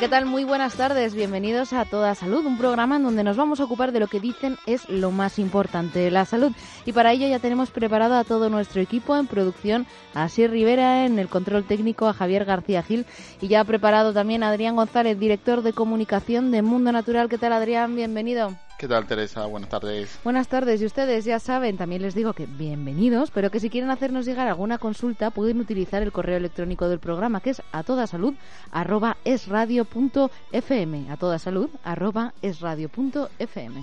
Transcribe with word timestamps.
¿Qué 0.00 0.08
tal? 0.08 0.26
Muy 0.26 0.44
buenas 0.44 0.74
tardes. 0.74 1.14
Bienvenidos 1.14 1.72
a 1.72 1.86
Toda 1.86 2.14
Salud, 2.14 2.44
un 2.44 2.58
programa 2.58 2.96
en 2.96 3.02
donde 3.02 3.24
nos 3.24 3.38
vamos 3.38 3.60
a 3.60 3.64
ocupar 3.64 3.92
de 3.92 4.00
lo 4.00 4.08
que 4.08 4.20
dicen 4.20 4.58
es 4.66 4.86
lo 4.90 5.10
más 5.10 5.38
importante, 5.38 6.10
la 6.10 6.26
salud. 6.26 6.52
Y 6.84 6.92
para 6.92 7.12
ello 7.12 7.26
ya 7.26 7.38
tenemos 7.38 7.70
preparado 7.70 8.14
a 8.16 8.24
todo 8.24 8.50
nuestro 8.50 8.82
equipo 8.82 9.16
en 9.16 9.26
producción, 9.26 9.86
a 10.12 10.28
Sir 10.28 10.50
Rivera 10.50 11.06
en 11.06 11.18
el 11.18 11.28
control 11.28 11.64
técnico, 11.64 12.08
a 12.08 12.12
Javier 12.12 12.44
García 12.44 12.82
Gil 12.82 13.06
y 13.40 13.48
ya 13.48 13.60
ha 13.60 13.64
preparado 13.64 14.12
también 14.12 14.42
a 14.42 14.50
Adrián 14.50 14.76
González, 14.76 15.18
director 15.18 15.62
de 15.62 15.72
comunicación 15.72 16.50
de 16.50 16.60
Mundo 16.60 16.92
Natural. 16.92 17.30
¿Qué 17.30 17.38
tal, 17.38 17.54
Adrián? 17.54 17.96
Bienvenido. 17.96 18.54
¿Qué 18.78 18.88
tal, 18.88 19.06
Teresa? 19.06 19.46
Buenas 19.46 19.70
tardes. 19.70 20.18
Buenas 20.22 20.48
tardes. 20.48 20.82
Y 20.82 20.84
ustedes 20.84 21.24
ya 21.24 21.38
saben, 21.38 21.78
también 21.78 22.02
les 22.02 22.14
digo 22.14 22.34
que 22.34 22.44
bienvenidos, 22.44 23.30
pero 23.30 23.50
que 23.50 23.58
si 23.58 23.70
quieren 23.70 23.88
hacernos 23.90 24.26
llegar 24.26 24.48
alguna 24.48 24.76
consulta 24.76 25.30
pueden 25.30 25.60
utilizar 25.60 26.02
el 26.02 26.12
correo 26.12 26.36
electrónico 26.36 26.86
del 26.88 26.98
programa, 26.98 27.40
que 27.40 27.50
es 27.50 27.62
a 27.72 27.82
toda 27.84 28.06
salud 28.06 28.34
arroba 28.70 29.16
esradio.fm. 29.24 31.10
A 31.10 31.16
toda 31.16 31.38
salud 31.38 31.70
arroba 31.84 32.34
esradio.fm. 32.42 33.82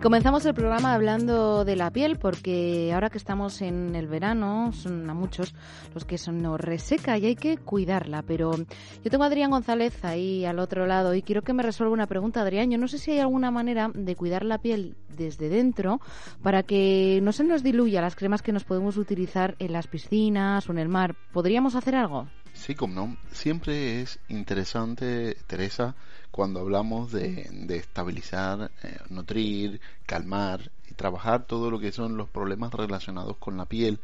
Y 0.00 0.02
comenzamos 0.02 0.46
el 0.46 0.54
programa 0.54 0.94
hablando 0.94 1.66
de 1.66 1.76
la 1.76 1.90
piel, 1.90 2.18
porque 2.18 2.90
ahora 2.94 3.10
que 3.10 3.18
estamos 3.18 3.60
en 3.60 3.94
el 3.94 4.08
verano, 4.08 4.72
son 4.72 5.10
a 5.10 5.12
muchos 5.12 5.54
los 5.92 6.06
que 6.06 6.16
se 6.16 6.32
nos 6.32 6.58
reseca 6.58 7.18
y 7.18 7.26
hay 7.26 7.36
que 7.36 7.58
cuidarla. 7.58 8.22
Pero 8.22 8.56
yo 8.56 9.10
tengo 9.10 9.24
a 9.24 9.26
Adrián 9.26 9.50
González 9.50 10.02
ahí 10.02 10.46
al 10.46 10.58
otro 10.58 10.86
lado 10.86 11.14
y 11.14 11.20
quiero 11.20 11.42
que 11.42 11.52
me 11.52 11.62
resuelva 11.62 11.92
una 11.92 12.06
pregunta, 12.06 12.40
Adrián. 12.40 12.70
Yo 12.70 12.78
no 12.78 12.88
sé 12.88 12.96
si 12.96 13.10
hay 13.10 13.18
alguna 13.18 13.50
manera 13.50 13.90
de 13.92 14.16
cuidar 14.16 14.42
la 14.42 14.56
piel 14.56 14.96
desde 15.14 15.50
dentro 15.50 16.00
para 16.42 16.62
que 16.62 17.20
no 17.22 17.32
se 17.32 17.44
nos 17.44 17.62
diluya 17.62 18.00
las 18.00 18.16
cremas 18.16 18.40
que 18.40 18.52
nos 18.52 18.64
podemos 18.64 18.96
utilizar 18.96 19.54
en 19.58 19.74
las 19.74 19.86
piscinas 19.86 20.66
o 20.66 20.72
en 20.72 20.78
el 20.78 20.88
mar. 20.88 21.14
¿Podríamos 21.30 21.74
hacer 21.74 21.94
algo? 21.94 22.26
Sí, 22.60 22.74
como 22.74 22.94
no. 22.94 23.16
Siempre 23.32 24.02
es 24.02 24.20
interesante, 24.28 25.34
Teresa, 25.46 25.94
cuando 26.30 26.60
hablamos 26.60 27.10
de, 27.10 27.48
estabilizar, 27.70 28.70
eh, 28.82 28.98
nutrir, 29.08 29.80
calmar 30.04 30.70
y 30.86 30.92
trabajar 30.92 31.46
todo 31.46 31.70
lo 31.70 31.80
que 31.80 31.90
son 31.90 32.18
los 32.18 32.28
problemas 32.28 32.74
relacionados 32.74 33.38
con 33.38 33.56
la 33.56 33.64
piel 33.64 33.98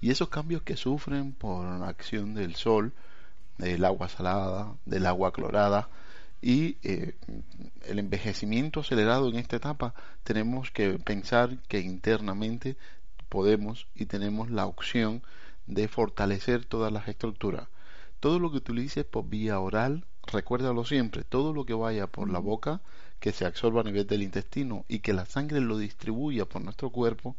y 0.00 0.12
esos 0.12 0.28
cambios 0.28 0.62
que 0.62 0.76
sufren 0.76 1.32
por 1.32 1.66
acción 1.82 2.34
del 2.34 2.54
sol, 2.54 2.92
del 3.58 3.84
agua 3.84 4.08
salada, 4.08 4.76
del 4.84 5.04
agua 5.06 5.32
clorada 5.32 5.88
y 6.40 6.76
eh, 6.84 7.16
el 7.86 7.98
envejecimiento 7.98 8.80
acelerado 8.80 9.28
en 9.28 9.36
esta 9.36 9.56
etapa, 9.56 9.94
tenemos 10.22 10.70
que 10.70 10.90
pensar 11.00 11.58
que 11.66 11.80
internamente 11.80 12.76
podemos 13.28 13.88
y 13.96 14.06
tenemos 14.06 14.48
la 14.48 14.66
opción 14.66 15.24
de 15.66 15.88
fortalecer 15.88 16.64
todas 16.64 16.92
las 16.92 17.08
estructuras. 17.08 17.66
Todo 18.20 18.38
lo 18.38 18.50
que 18.50 18.58
utilices 18.58 19.04
por 19.04 19.28
vía 19.28 19.58
oral 19.60 20.06
recuérdalo 20.26 20.84
siempre, 20.84 21.24
todo 21.24 21.52
lo 21.52 21.64
que 21.64 21.74
vaya 21.74 22.06
por 22.06 22.30
la 22.30 22.38
boca, 22.38 22.80
que 23.20 23.32
se 23.32 23.44
absorba 23.46 23.80
a 23.80 23.84
nivel 23.84 24.06
del 24.06 24.22
intestino 24.22 24.84
y 24.88 24.98
que 25.00 25.12
la 25.12 25.26
sangre 25.26 25.60
lo 25.60 25.78
distribuya 25.78 26.44
por 26.46 26.62
nuestro 26.62 26.90
cuerpo, 26.90 27.36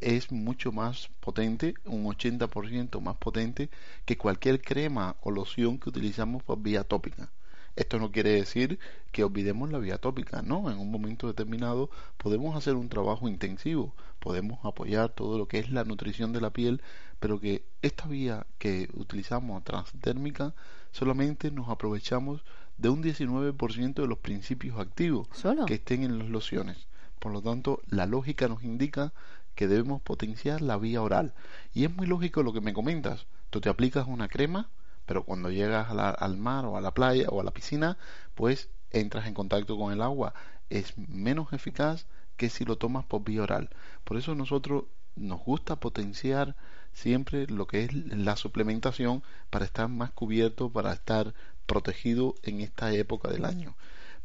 es 0.00 0.30
mucho 0.30 0.72
más 0.72 1.10
potente, 1.20 1.74
un 1.84 2.04
80% 2.06 3.00
más 3.00 3.16
potente 3.16 3.70
que 4.04 4.16
cualquier 4.16 4.62
crema 4.62 5.16
o 5.20 5.30
loción 5.30 5.78
que 5.78 5.88
utilizamos 5.88 6.42
por 6.42 6.62
vía 6.62 6.84
tópica. 6.84 7.30
Esto 7.76 7.98
no 7.98 8.12
quiere 8.12 8.30
decir 8.30 8.78
que 9.12 9.24
olvidemos 9.24 9.70
la 9.70 9.78
vía 9.78 9.98
tópica, 9.98 10.42
no, 10.42 10.70
en 10.70 10.78
un 10.78 10.90
momento 10.90 11.26
determinado 11.26 11.90
podemos 12.16 12.56
hacer 12.56 12.74
un 12.74 12.88
trabajo 12.88 13.28
intensivo, 13.28 13.94
podemos 14.18 14.64
apoyar 14.64 15.10
todo 15.10 15.38
lo 15.38 15.48
que 15.48 15.58
es 15.58 15.70
la 15.70 15.84
nutrición 15.84 16.32
de 16.32 16.40
la 16.40 16.50
piel, 16.50 16.82
pero 17.20 17.40
que 17.40 17.64
esta 17.82 18.06
vía 18.06 18.46
que 18.58 18.88
utilizamos 18.94 19.62
transdérmica 19.64 20.54
solamente 20.92 21.50
nos 21.50 21.68
aprovechamos 21.68 22.42
de 22.78 22.88
un 22.88 23.02
19% 23.02 23.94
de 23.94 24.06
los 24.06 24.18
principios 24.18 24.78
activos 24.78 25.28
que 25.66 25.74
estén 25.74 26.02
en 26.02 26.18
las 26.18 26.28
lociones. 26.28 26.88
Por 27.18 27.32
lo 27.32 27.42
tanto, 27.42 27.82
la 27.88 28.06
lógica 28.06 28.48
nos 28.48 28.64
indica 28.64 29.12
que 29.54 29.68
debemos 29.68 30.00
potenciar 30.00 30.62
la 30.62 30.78
vía 30.78 31.02
oral. 31.02 31.34
Y 31.74 31.84
es 31.84 31.94
muy 31.94 32.06
lógico 32.06 32.42
lo 32.42 32.54
que 32.54 32.62
me 32.62 32.72
comentas. 32.72 33.26
Tú 33.50 33.60
te 33.60 33.68
aplicas 33.68 34.06
una 34.08 34.28
crema, 34.28 34.70
pero 35.10 35.24
cuando 35.24 35.50
llegas 35.50 35.88
al 35.90 36.36
mar 36.36 36.64
o 36.66 36.76
a 36.76 36.80
la 36.80 36.94
playa 36.94 37.26
o 37.30 37.40
a 37.40 37.42
la 37.42 37.50
piscina, 37.50 37.98
pues 38.36 38.68
entras 38.92 39.26
en 39.26 39.34
contacto 39.34 39.76
con 39.76 39.92
el 39.92 40.02
agua. 40.02 40.34
Es 40.68 40.96
menos 40.96 41.52
eficaz 41.52 42.06
que 42.36 42.48
si 42.48 42.64
lo 42.64 42.78
tomas 42.78 43.06
por 43.06 43.24
vía 43.24 43.42
oral. 43.42 43.70
Por 44.04 44.18
eso 44.18 44.36
nosotros 44.36 44.84
nos 45.16 45.40
gusta 45.40 45.80
potenciar 45.80 46.54
siempre 46.92 47.48
lo 47.48 47.66
que 47.66 47.82
es 47.82 47.92
la 47.92 48.36
suplementación 48.36 49.24
para 49.50 49.64
estar 49.64 49.88
más 49.88 50.12
cubierto, 50.12 50.70
para 50.70 50.92
estar 50.92 51.34
protegido 51.66 52.36
en 52.44 52.60
esta 52.60 52.92
época 52.92 53.32
del 53.32 53.46
año. 53.46 53.74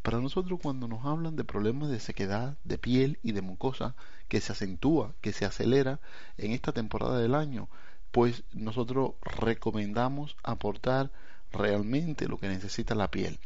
Para 0.03 0.19
nosotros 0.19 0.59
cuando 0.62 0.88
nos 0.88 1.03
hablan 1.03 1.35
de 1.35 1.45
problemas 1.45 1.90
de 1.90 2.00
sequedad, 2.00 2.59
de 2.63 2.78
piel 2.78 3.18
y 3.24 3.31
de 3.31 3.41
mucosa, 3.41 3.95
que 4.28 4.40
se 4.40 4.51
acentúa, 4.51 5.16
que 5.22 5.34
se 5.34 5.45
acelera 5.45 6.00
en 6.38 6.51
esta 6.51 6.74
temporada 6.74 7.18
del 7.18 7.34
año, 7.34 7.69
pues 8.15 8.45
nosotros 8.53 9.11
recomendamos 9.21 10.37
aportar 10.41 11.11
realmente 11.51 12.29
lo 12.29 12.37
que 12.37 12.47
necesita 12.47 12.95
la 12.95 13.11
piel. 13.11 13.39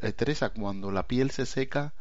Eh, 0.00 0.12
Teresa, 0.12 0.48
cuando 0.48 0.90
la 0.90 1.06
piel 1.06 1.30
se 1.30 1.44
seca, 1.44 1.92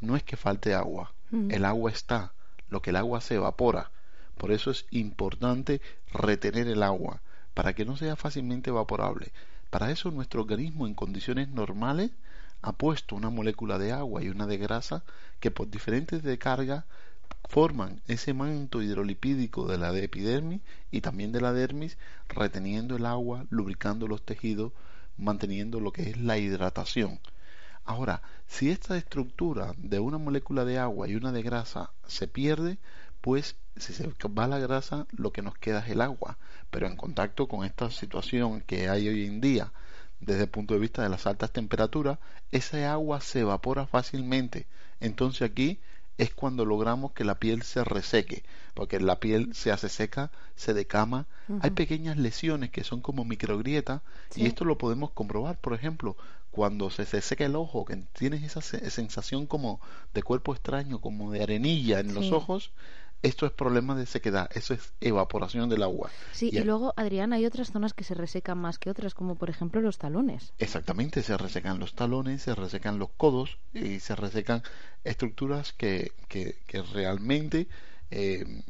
no 0.00 0.14
es 0.14 0.22
que 0.22 0.36
falte 0.36 0.74
agua, 0.74 1.12
el 1.32 1.64
agua 1.64 1.90
está, 1.90 2.32
lo 2.68 2.80
que 2.80 2.90
el 2.90 2.96
agua 2.96 3.20
se 3.20 3.34
evapora, 3.34 3.90
por 4.36 4.52
eso 4.52 4.70
es 4.70 4.86
importante 4.92 5.80
retener 6.12 6.68
el 6.68 6.84
agua, 6.84 7.22
para 7.54 7.72
que 7.72 7.84
no 7.84 7.96
sea 7.96 8.14
fácilmente 8.14 8.70
evaporable. 8.70 9.32
Para 9.68 9.90
eso 9.90 10.12
nuestro 10.12 10.42
organismo 10.42 10.86
en 10.86 10.94
condiciones 10.94 11.48
normales 11.48 12.12
ha 12.62 12.70
puesto 12.70 13.16
una 13.16 13.30
molécula 13.30 13.78
de 13.78 13.90
agua 13.90 14.22
y 14.22 14.28
una 14.28 14.46
de 14.46 14.58
grasa 14.58 15.02
que 15.40 15.50
por 15.50 15.68
diferentes 15.68 16.22
descargas 16.22 16.84
forman 17.48 18.02
ese 18.06 18.34
manto 18.34 18.82
hidrolipídico 18.82 19.66
de 19.66 19.78
la 19.78 19.96
epidermis 19.96 20.60
y 20.90 21.00
también 21.00 21.32
de 21.32 21.40
la 21.40 21.52
dermis, 21.52 21.96
reteniendo 22.28 22.96
el 22.96 23.06
agua, 23.06 23.46
lubricando 23.48 24.06
los 24.06 24.22
tejidos, 24.22 24.72
manteniendo 25.16 25.80
lo 25.80 25.90
que 25.90 26.10
es 26.10 26.18
la 26.18 26.38
hidratación. 26.38 27.20
Ahora, 27.84 28.20
si 28.46 28.70
esta 28.70 28.98
estructura 28.98 29.72
de 29.78 29.98
una 29.98 30.18
molécula 30.18 30.66
de 30.66 30.78
agua 30.78 31.08
y 31.08 31.14
una 31.14 31.32
de 31.32 31.42
grasa 31.42 31.90
se 32.06 32.28
pierde, 32.28 32.76
pues 33.22 33.56
si 33.76 33.94
se 33.94 34.06
va 34.06 34.46
la 34.46 34.58
grasa, 34.58 35.06
lo 35.16 35.32
que 35.32 35.40
nos 35.40 35.56
queda 35.56 35.80
es 35.80 35.90
el 35.90 36.02
agua. 36.02 36.36
Pero 36.70 36.86
en 36.86 36.96
contacto 36.96 37.48
con 37.48 37.64
esta 37.64 37.90
situación 37.90 38.60
que 38.60 38.90
hay 38.90 39.08
hoy 39.08 39.24
en 39.24 39.40
día, 39.40 39.72
desde 40.20 40.42
el 40.42 40.50
punto 40.50 40.74
de 40.74 40.80
vista 40.80 41.02
de 41.02 41.08
las 41.08 41.26
altas 41.26 41.50
temperaturas, 41.50 42.18
esa 42.52 42.92
agua 42.92 43.22
se 43.22 43.40
evapora 43.40 43.86
fácilmente. 43.86 44.66
Entonces 45.00 45.42
aquí 45.42 45.80
es 46.18 46.34
cuando 46.34 46.64
logramos 46.64 47.12
que 47.12 47.24
la 47.24 47.36
piel 47.36 47.62
se 47.62 47.84
reseque, 47.84 48.42
porque 48.74 49.00
la 49.00 49.20
piel 49.20 49.54
se 49.54 49.70
hace 49.70 49.88
seca, 49.88 50.30
se 50.56 50.74
decama, 50.74 51.26
hay 51.60 51.70
pequeñas 51.70 52.16
lesiones 52.16 52.70
que 52.70 52.84
son 52.84 53.00
como 53.00 53.24
microgrietas 53.24 54.02
y 54.34 54.46
esto 54.46 54.64
lo 54.64 54.76
podemos 54.76 55.10
comprobar, 55.12 55.58
por 55.58 55.74
ejemplo, 55.74 56.16
cuando 56.50 56.90
se, 56.90 57.06
se 57.06 57.20
seca 57.20 57.46
el 57.46 57.54
ojo, 57.54 57.84
que 57.84 57.96
tienes 58.12 58.42
esa 58.42 58.60
sensación 58.60 59.46
como 59.46 59.80
de 60.12 60.24
cuerpo 60.24 60.52
extraño, 60.52 61.00
como 61.00 61.30
de 61.30 61.42
arenilla 61.42 62.00
en 62.00 62.14
los 62.14 62.32
ojos, 62.32 62.72
esto 63.22 63.46
es 63.46 63.52
problema 63.52 63.96
de 63.96 64.06
sequedad, 64.06 64.48
eso 64.54 64.74
es 64.74 64.92
evaporación 65.00 65.68
del 65.68 65.82
agua. 65.82 66.10
Sí, 66.32 66.50
y, 66.52 66.60
luego, 66.60 66.94
Adrián, 66.96 67.32
hay 67.32 67.46
otras 67.46 67.72
zonas 67.72 67.92
que 67.92 68.04
se 68.04 68.14
resecan 68.14 68.58
más 68.58 68.78
que 68.78 68.90
otras, 68.90 69.14
como 69.14 69.34
por 69.34 69.50
ejemplo 69.50 69.80
los 69.80 69.98
talones. 69.98 70.52
Exactamente, 70.58 71.22
se 71.22 71.36
resecan 71.36 71.80
los 71.80 71.94
talones, 71.94 72.42
se 72.42 72.54
resecan 72.54 72.98
los 72.98 73.10
codos 73.10 73.58
y 73.74 74.00
se 74.00 74.14
resecan 74.14 74.62
estructuras 75.04 75.72
que, 75.72 76.12
que, 76.28 76.54
realmente 76.92 77.66
eh, 78.10 78.62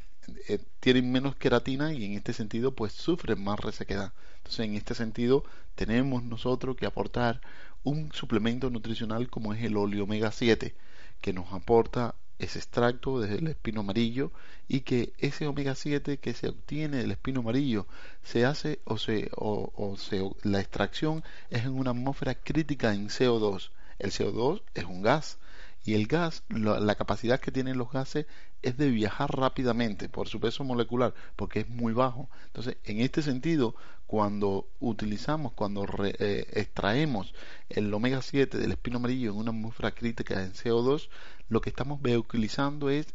eh, 0.48 0.58
tienen 0.80 1.12
menos 1.12 1.36
queratina 1.36 1.92
y 1.92 2.04
en 2.04 2.14
este 2.14 2.32
sentido 2.32 2.74
pues 2.74 2.92
sufren 2.92 3.42
más 3.42 3.60
resequedad. 3.60 4.12
Entonces, 4.38 4.64
en 4.64 4.76
este 4.76 4.94
sentido, 4.94 5.44
tenemos 5.74 6.22
nosotros 6.22 6.76
que 6.76 6.86
aportar 6.86 7.42
un 7.84 8.12
suplemento 8.12 8.70
nutricional 8.70 9.28
como 9.28 9.52
es 9.52 9.62
el 9.62 9.76
óleo 9.76 10.04
omega 10.04 10.32
7, 10.32 10.74
que 11.20 11.32
nos 11.32 11.52
aporta 11.52 12.14
ese 12.38 12.58
extracto 12.58 13.20
desde 13.20 13.36
el 13.36 13.48
espino 13.48 13.80
amarillo 13.80 14.32
y 14.68 14.80
que 14.80 15.12
ese 15.18 15.46
omega 15.46 15.74
7 15.74 16.18
que 16.18 16.34
se 16.34 16.48
obtiene 16.48 16.98
del 16.98 17.10
espino 17.10 17.40
amarillo 17.40 17.86
se 18.22 18.44
hace 18.44 18.80
o 18.84 18.98
se, 18.98 19.30
o, 19.34 19.96
se 19.98 20.30
la 20.42 20.60
extracción 20.60 21.24
es 21.50 21.64
en 21.64 21.74
una 21.74 21.90
atmósfera 21.90 22.34
crítica 22.34 22.94
en 22.94 23.08
CO2. 23.08 23.70
El 23.98 24.12
CO2 24.12 24.62
es 24.74 24.84
un 24.84 25.02
gas 25.02 25.38
y 25.84 25.94
el 25.94 26.06
gas, 26.06 26.44
la, 26.50 26.94
capacidad 26.96 27.40
que 27.40 27.50
tienen 27.50 27.78
los 27.78 27.90
gases 27.90 28.26
es 28.60 28.76
de 28.76 28.90
viajar 28.90 29.30
rápidamente 29.34 30.08
por 30.08 30.28
su 30.28 30.38
peso 30.38 30.62
molecular, 30.62 31.14
porque 31.34 31.60
es 31.60 31.68
muy 31.68 31.94
bajo. 31.94 32.28
Entonces, 32.46 32.76
en 32.84 33.00
este 33.00 33.22
sentido, 33.22 33.74
cuando 34.06 34.68
utilizamos, 34.80 35.52
cuando 35.52 35.86
eh, 36.04 36.46
extraemos 36.52 37.32
el 37.70 37.92
omega 37.94 38.20
7 38.20 38.58
del 38.58 38.72
espino 38.72 38.98
amarillo 38.98 39.30
en 39.30 39.38
una 39.38 39.50
atmósfera 39.50 39.92
crítica 39.92 40.42
en 40.42 40.52
CO2, 40.52 41.08
lo 41.48 41.60
que 41.60 41.70
estamos 41.70 42.00
utilizando 42.02 42.90
es 42.90 43.06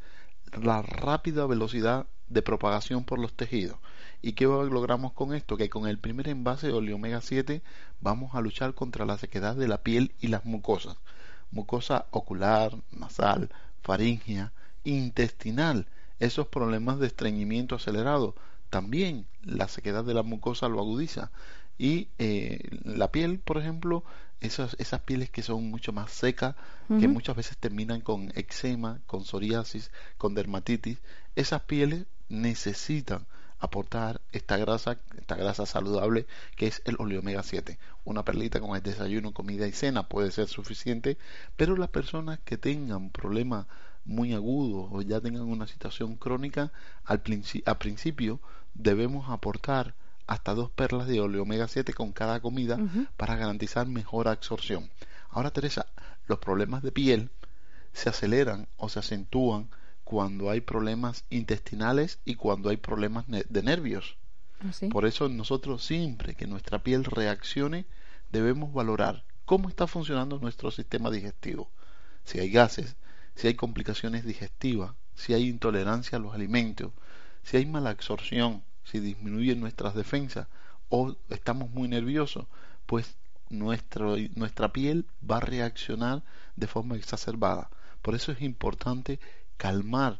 la 0.61 0.81
rápida 0.81 1.45
velocidad 1.45 2.07
de 2.27 2.41
propagación 2.41 3.03
por 3.03 3.19
los 3.19 3.33
tejidos. 3.33 3.77
¿Y 4.21 4.33
qué 4.33 4.45
logramos 4.45 5.13
con 5.13 5.33
esto? 5.33 5.57
Que 5.57 5.69
con 5.69 5.87
el 5.87 5.99
primer 5.99 6.27
envase 6.29 6.67
de 6.67 6.93
omega 6.93 7.21
7 7.21 7.61
vamos 7.99 8.35
a 8.35 8.41
luchar 8.41 8.73
contra 8.73 9.05
la 9.05 9.17
sequedad 9.17 9.55
de 9.55 9.67
la 9.67 9.83
piel 9.83 10.13
y 10.19 10.27
las 10.27 10.45
mucosas 10.45 10.97
mucosa 11.53 12.07
ocular, 12.11 12.75
nasal, 12.91 13.49
faringea, 13.83 14.51
intestinal, 14.83 15.87
esos 16.19 16.47
problemas 16.47 16.99
de 16.99 17.07
estreñimiento 17.07 17.75
acelerado, 17.75 18.35
también 18.69 19.27
la 19.43 19.67
sequedad 19.67 20.03
de 20.03 20.13
la 20.13 20.23
mucosa 20.23 20.67
lo 20.67 20.79
agudiza. 20.79 21.31
Y 21.77 22.09
eh, 22.17 22.59
la 22.83 23.11
piel, 23.11 23.39
por 23.39 23.57
ejemplo, 23.57 24.03
esas, 24.43 24.75
esas 24.77 24.99
pieles 25.01 25.29
que 25.29 25.41
son 25.41 25.69
mucho 25.69 25.93
más 25.93 26.11
secas, 26.11 26.55
que 26.99 27.07
muchas 27.07 27.35
veces 27.35 27.57
terminan 27.57 28.01
con 28.01 28.31
eczema, 28.35 28.99
con 29.07 29.23
psoriasis, 29.23 29.89
con 30.17 30.35
dermatitis, 30.35 30.99
esas 31.35 31.61
pieles 31.61 32.05
necesitan 32.27 33.25
aportar 33.59 34.19
esta 34.33 34.57
grasa, 34.57 34.97
esta 35.17 35.35
grasa 35.35 35.65
saludable 35.65 36.27
que 36.57 36.67
es 36.67 36.81
el 36.83 36.97
omega 36.99 37.41
7. 37.41 37.79
Una 38.03 38.25
perlita 38.25 38.59
con 38.59 38.75
el 38.75 38.83
desayuno, 38.83 39.33
comida 39.33 39.65
y 39.65 39.71
cena 39.71 40.09
puede 40.09 40.31
ser 40.31 40.49
suficiente, 40.49 41.17
pero 41.55 41.77
las 41.77 41.89
personas 41.89 42.39
que 42.43 42.57
tengan 42.57 43.09
problemas 43.09 43.65
muy 44.03 44.33
agudos 44.33 44.89
o 44.91 45.01
ya 45.01 45.21
tengan 45.21 45.43
una 45.43 45.67
situación 45.67 46.17
crónica, 46.17 46.73
al 47.05 47.21
a 47.65 47.79
principio 47.79 48.41
debemos 48.73 49.29
aportar 49.29 49.95
hasta 50.27 50.53
dos 50.53 50.69
perlas 50.69 51.07
de 51.07 51.19
omega 51.19 51.67
7 51.67 51.93
con 51.93 52.11
cada 52.11 52.39
comida 52.39 52.77
para 53.17 53.35
garantizar 53.35 53.87
mejor 53.87 54.27
absorción. 54.27 54.89
Ahora, 55.29 55.51
Teresa, 55.51 55.87
los 56.27 56.39
problemas 56.39 56.83
de 56.83 56.91
piel 56.91 57.29
se 57.93 58.09
aceleran 58.09 58.67
o 58.77 58.89
se 58.89 58.99
acentúan 58.99 59.69
cuando 60.03 60.49
hay 60.49 60.61
problemas 60.61 61.25
intestinales 61.29 62.19
y 62.25 62.35
cuando 62.35 62.69
hay 62.69 62.77
problemas 62.77 63.25
de 63.27 63.63
nervios. 63.63 64.17
¿Ah, 64.61 64.71
Por 64.91 65.05
eso 65.05 65.27
nosotros 65.29 65.83
siempre 65.83 66.35
que 66.35 66.47
nuestra 66.47 66.79
piel 66.83 67.03
reaccione 67.03 67.85
debemos 68.31 68.73
valorar 68.73 69.23
cómo 69.45 69.69
está 69.69 69.87
funcionando 69.87 70.39
nuestro 70.39 70.71
sistema 70.71 71.11
digestivo. 71.11 71.69
Si 72.23 72.39
hay 72.39 72.49
gases, 72.49 72.95
si 73.35 73.47
hay 73.47 73.55
complicaciones 73.55 74.25
digestivas, 74.25 74.93
si 75.15 75.33
hay 75.33 75.49
intolerancia 75.49 76.17
a 76.17 76.21
los 76.21 76.33
alimentos, 76.33 76.91
si 77.43 77.57
hay 77.57 77.65
mala 77.65 77.89
absorción, 77.89 78.63
si 78.83 78.99
disminuyen 78.99 79.59
nuestras 79.59 79.95
defensas 79.95 80.47
o 80.89 81.15
estamos 81.29 81.69
muy 81.71 81.87
nerviosos, 81.87 82.45
pues 82.85 83.15
nuestro, 83.49 84.15
nuestra 84.35 84.73
piel 84.73 85.05
va 85.29 85.37
a 85.37 85.41
reaccionar 85.41 86.23
de 86.55 86.67
forma 86.67 86.95
exacerbada. 86.95 87.69
Por 88.01 88.15
eso 88.15 88.31
es 88.31 88.41
importante 88.41 89.19
calmar 89.57 90.19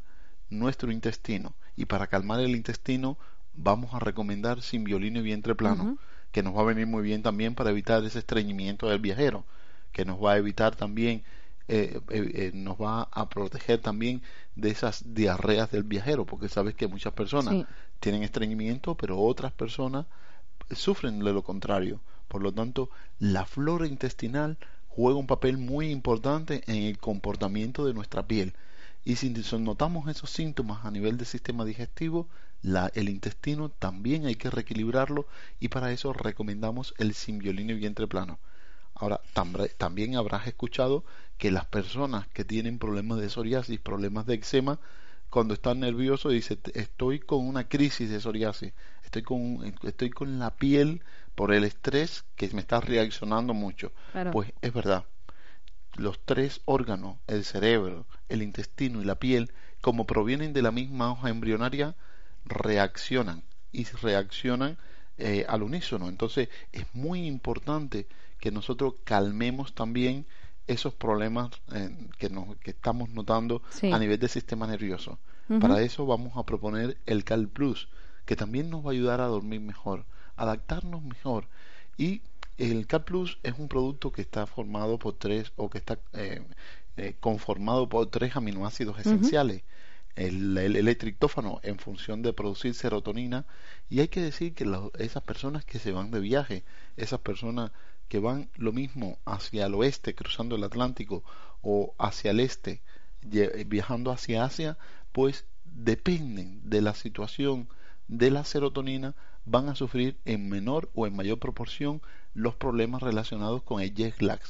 nuestro 0.50 0.92
intestino. 0.92 1.54
Y 1.76 1.86
para 1.86 2.08
calmar 2.08 2.40
el 2.40 2.56
intestino 2.56 3.18
vamos 3.54 3.94
a 3.94 4.00
recomendar 4.00 4.62
sin 4.62 4.84
violín 4.84 5.18
y 5.18 5.22
vientre 5.22 5.56
plano, 5.56 5.98
que 6.32 6.44
nos 6.44 6.56
va 6.56 6.62
a 6.62 6.66
venir 6.66 6.88
muy 6.88 7.04
bien 7.04 7.22
también 7.22 7.56
para 7.56 7.70
evitar 7.70 8.04
ese 8.04 8.20
estreñimiento 8.20 8.90
del 8.90 9.00
viajero, 9.00 9.46
que 9.92 10.06
nos 10.06 10.24
va 10.24 10.34
a 10.34 10.38
evitar 10.38 10.76
también, 10.76 11.24
eh, 11.68 12.00
eh, 12.10 12.32
eh, 12.34 12.52
nos 12.54 12.78
va 12.78 13.08
a 13.12 13.30
proteger 13.30 13.80
también 13.80 14.22
de 14.56 14.70
esas 14.70 15.14
diarreas 15.14 15.72
del 15.72 15.84
viajero, 15.84 16.26
porque 16.26 16.50
sabes 16.50 16.76
que 16.76 16.88
muchas 16.88 17.14
personas 17.14 17.66
tienen 18.00 18.24
estreñimiento, 18.24 18.96
pero 18.96 19.20
otras 19.20 19.52
personas 19.54 20.06
sufren 20.72 21.20
de 21.20 21.34
lo 21.34 21.44
contrario. 21.44 22.02
Por 22.28 22.42
lo 22.42 22.52
tanto, 22.52 22.90
la 23.20 23.46
flora 23.46 23.88
intestinal 23.88 24.58
juega 24.90 25.20
un 25.20 25.28
papel 25.28 25.58
muy 25.58 25.90
importante 25.90 26.64
en 26.68 26.84
el 26.84 26.98
comportamiento 26.98 27.86
de 27.86 27.94
nuestra 27.94 28.28
piel 28.28 28.54
y 29.06 29.18
si 29.18 29.30
notamos 29.60 30.08
esos 30.08 30.30
síntomas 30.30 30.86
a 30.86 30.92
nivel 30.92 31.18
del 31.18 31.28
sistema 31.28 31.66
digestivo, 31.66 32.30
la, 32.62 32.90
el 32.96 33.10
intestino 33.10 33.70
también 33.70 34.26
hay 34.26 34.36
que 34.36 34.50
reequilibrarlo 34.50 35.28
y 35.60 35.68
para 35.68 35.92
eso 35.92 36.14
recomendamos 36.14 36.94
el 36.98 37.14
simbiolino 37.14 37.74
y 37.74 37.80
vientre 37.80 38.08
plano. 38.08 38.40
Ahora, 38.96 39.20
también 39.78 40.16
habrás 40.16 40.48
escuchado 40.48 41.04
que 41.44 41.52
las 41.52 41.66
personas 41.66 42.26
que 42.30 42.46
tienen 42.46 42.80
problemas 42.80 43.20
de 43.20 43.30
psoriasis, 43.30 43.78
problemas 43.78 44.26
de 44.26 44.36
eczema, 44.36 44.80
cuando 45.30 45.54
están 45.54 45.82
nerviosos 45.82 46.32
dicen 46.32 46.58
estoy 46.74 47.20
con 47.20 47.46
una 47.46 47.68
crisis 47.68 48.10
de 48.10 48.22
psoriasis, 48.22 48.72
estoy 49.04 49.24
con, 49.24 49.76
estoy 49.84 50.10
con 50.10 50.40
la 50.40 50.52
piel 50.52 51.02
por 51.36 51.54
el 51.54 51.66
estrés 51.66 52.24
que 52.38 52.50
me 52.54 52.62
está 52.62 52.80
reaccionando 52.80 53.54
mucho. 53.54 53.92
Pues 54.32 54.54
es 54.62 54.72
verdad, 54.72 55.04
los 55.98 56.18
tres 56.24 56.62
órganos, 56.64 57.18
el 57.28 57.44
cerebro, 57.44 58.06
el 58.30 58.42
intestino 58.42 59.02
y 59.02 59.04
la 59.04 59.16
piel, 59.16 59.52
como 59.82 60.06
provienen 60.06 60.54
de 60.54 60.62
la 60.62 60.72
misma 60.72 61.12
hoja 61.12 61.28
embrionaria, 61.28 61.94
reaccionan 62.46 63.44
y 63.74 63.84
reaccionan 63.84 64.78
eh, 65.18 65.46
al 65.50 65.64
unísono. 65.64 66.08
Entonces 66.08 66.48
es 66.72 66.86
muy 66.94 67.28
importante 67.28 68.08
que 68.40 68.50
nosotros 68.50 68.94
calmemos 69.04 69.76
también 69.76 70.26
esos 70.68 70.94
problemas 70.94 71.50
eh, 71.74 71.90
que, 72.18 72.30
nos, 72.30 72.56
que 72.58 72.72
estamos 72.72 73.10
notando 73.10 73.62
a 73.92 74.00
nivel 74.00 74.20
del 74.20 74.30
sistema 74.30 74.68
nervioso. 74.68 75.20
Para 75.60 75.82
eso 75.82 76.06
vamos 76.06 76.38
a 76.38 76.44
proponer 76.46 76.98
el 77.06 77.26
Cal 77.26 77.48
Plus, 77.50 77.90
que 78.26 78.36
también 78.36 78.70
nos 78.70 78.84
va 78.84 78.90
a 78.90 78.94
ayudar 78.94 79.20
a 79.22 79.28
dormir 79.28 79.60
mejor, 79.60 80.06
adaptarnos 80.38 81.04
mejor. 81.04 81.48
Y 81.98 82.22
el 82.58 82.88
Cal 82.88 83.04
Plus 83.04 83.40
es 83.44 83.60
un 83.60 83.68
producto 83.68 84.12
que 84.12 84.22
está 84.22 84.48
formado 84.48 84.98
por 84.98 85.14
tres 85.16 85.52
o 85.58 85.70
que 85.70 85.80
está 85.80 86.00
eh, 86.14 86.42
eh, 86.96 87.16
conformado 87.20 87.90
por 87.90 88.08
tres 88.08 88.36
aminoácidos 88.36 89.00
esenciales. 89.00 89.64
el, 90.16 90.58
el, 90.58 90.98
en 91.64 91.80
función 91.80 92.22
de 92.22 92.34
producir 92.34 92.74
serotonina. 92.74 93.46
Y 93.90 94.00
hay 94.00 94.08
que 94.08 94.22
decir 94.22 94.54
que 94.54 94.66
esas 94.98 95.24
personas 95.24 95.66
que 95.66 95.80
se 95.80 95.92
van 95.92 96.12
de 96.12 96.20
viaje, 96.20 96.64
esas 96.96 97.20
personas 97.20 97.72
que 98.14 98.20
van 98.20 98.48
lo 98.58 98.72
mismo 98.72 99.18
hacia 99.26 99.66
el 99.66 99.74
oeste 99.74 100.14
cruzando 100.14 100.56
el 100.56 100.64
Atlántico 100.64 101.24
o 101.64 101.96
hacia 101.98 102.30
el 102.30 102.42
este 102.42 102.84
viajando 103.66 104.12
hacia 104.12 104.46
Asia, 104.46 104.78
pues 105.12 105.46
dependen 105.66 106.62
de 106.64 106.84
la 106.84 106.94
situación 106.94 107.68
de 108.08 108.30
la 108.30 108.44
serotonina, 108.44 109.16
van 109.46 109.68
a 109.68 109.74
sufrir 109.74 110.20
en 110.26 110.48
menor 110.48 110.92
o 110.94 111.08
en 111.08 111.16
mayor 111.16 111.40
proporción 111.40 112.04
los 112.36 112.54
problemas 112.54 113.02
relacionados 113.02 113.64
con 113.64 113.82
el 113.82 113.96
jet 113.96 114.22
lag. 114.22 114.42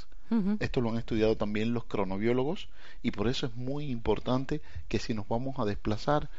Esto 0.59 0.81
lo 0.81 0.89
han 0.89 0.97
estudiado 0.97 1.37
también 1.37 1.73
los 1.73 1.85
cronobiólogos 1.85 2.67
y 3.01 3.11
por 3.11 3.29
eso 3.29 3.45
es 3.45 3.55
muy 3.55 3.85
importante 3.85 4.61
que 4.89 4.99
si 4.99 5.13
nos 5.13 5.29
vamos 5.29 5.57
a 5.57 5.63
desplazar, 5.63 6.29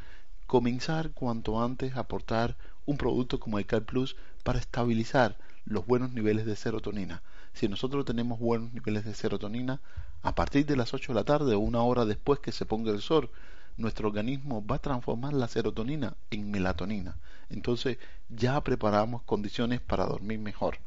comenzar 0.46 1.12
cuanto 1.12 1.62
antes 1.62 1.96
a 1.96 2.00
aportar 2.00 2.58
un 2.84 2.98
producto 2.98 3.40
como 3.40 3.58
el 3.58 3.64
Cal 3.64 3.84
Plus 3.84 4.14
para 4.42 4.58
estabilizar 4.58 5.38
los 5.64 5.86
buenos 5.86 6.12
niveles 6.12 6.46
de 6.46 6.56
serotonina. 6.56 7.22
si 7.52 7.68
nosotros 7.68 8.04
tenemos 8.04 8.38
buenos 8.38 8.72
niveles 8.72 9.04
de 9.04 9.14
serotonina, 9.14 9.80
a 10.22 10.34
partir 10.34 10.66
de 10.66 10.76
las 10.76 10.92
8 10.94 11.12
de 11.12 11.14
la 11.14 11.24
tarde 11.24 11.54
o 11.54 11.60
una 11.60 11.82
hora 11.82 12.04
después 12.04 12.40
que 12.40 12.52
se 12.52 12.66
ponga 12.66 12.90
el 12.90 13.00
sol, 13.00 13.30
nuestro 13.76 14.08
organismo 14.08 14.64
va 14.64 14.76
a 14.76 14.80
transformar 14.80 15.32
la 15.32 15.48
serotonina 15.48 16.16
en 16.30 16.50
melatonina. 16.50 17.16
Entonces 17.50 17.98
ya 18.28 18.60
preparamos 18.62 19.22
condiciones 19.22 19.80
para 19.80 20.06
dormir 20.06 20.38
mejor. 20.38 20.78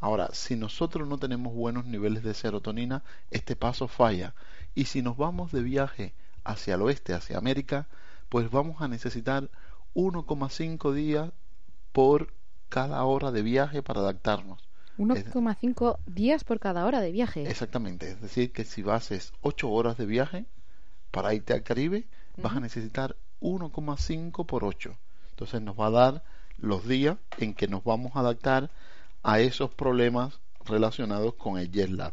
Ahora, 0.00 0.28
si 0.32 0.56
nosotros 0.56 1.08
no 1.08 1.18
tenemos 1.18 1.54
buenos 1.54 1.86
niveles 1.86 2.22
de 2.22 2.34
serotonina, 2.34 3.02
este 3.30 3.56
paso 3.56 3.88
falla. 3.88 4.34
Y 4.74 4.86
si 4.86 5.00
nos 5.02 5.16
vamos 5.16 5.52
de 5.52 5.62
viaje 5.62 6.12
hacia 6.44 6.74
el 6.74 6.82
oeste, 6.82 7.14
hacia 7.14 7.38
América, 7.38 7.86
pues 8.28 8.50
vamos 8.50 8.82
a 8.82 8.88
necesitar 8.88 9.48
1,5 9.94 10.92
días 10.92 11.30
por 11.92 12.32
cada 12.74 13.04
hora 13.04 13.30
de 13.30 13.42
viaje 13.42 13.84
para 13.84 14.00
adaptarnos. 14.00 14.58
1,5 14.98 15.98
días 16.06 16.42
por 16.42 16.58
cada 16.58 16.84
hora 16.84 17.00
de 17.00 17.12
viaje. 17.12 17.48
Exactamente, 17.48 18.10
es 18.10 18.20
decir, 18.20 18.52
que 18.52 18.64
si 18.64 18.82
haces 18.90 19.32
8 19.42 19.70
horas 19.70 19.96
de 19.96 20.06
viaje 20.06 20.44
para 21.12 21.34
irte 21.34 21.52
al 21.52 21.62
Caribe, 21.62 22.08
vas 22.36 22.56
a 22.56 22.58
necesitar 22.58 23.14
1,5 23.40 24.44
por 24.44 24.64
8. 24.64 24.98
Entonces 25.30 25.62
nos 25.62 25.78
va 25.78 25.86
a 25.86 25.90
dar 25.90 26.24
los 26.58 26.88
días 26.88 27.16
en 27.38 27.54
que 27.54 27.68
nos 27.68 27.84
vamos 27.84 28.16
a 28.16 28.20
adaptar 28.20 28.72
a 29.22 29.38
esos 29.38 29.70
problemas 29.70 30.40
relacionados 30.64 31.34
con 31.34 31.58
el 31.58 31.70
jet 31.70 31.90
lag. 31.90 32.12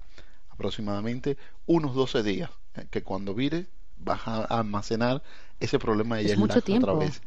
Aproximadamente 0.52 1.40
unos 1.66 1.96
12 1.96 2.22
días, 2.22 2.52
eh, 2.76 2.86
que 2.92 3.02
cuando 3.02 3.34
vires 3.34 3.66
vas 3.98 4.28
a 4.28 4.44
almacenar 4.44 5.24
ese 5.60 5.80
problema 5.80 6.18
de 6.18 6.26
jet 6.26 6.38
lag 6.38 6.64
otra 6.78 6.94
vez. 6.94 7.24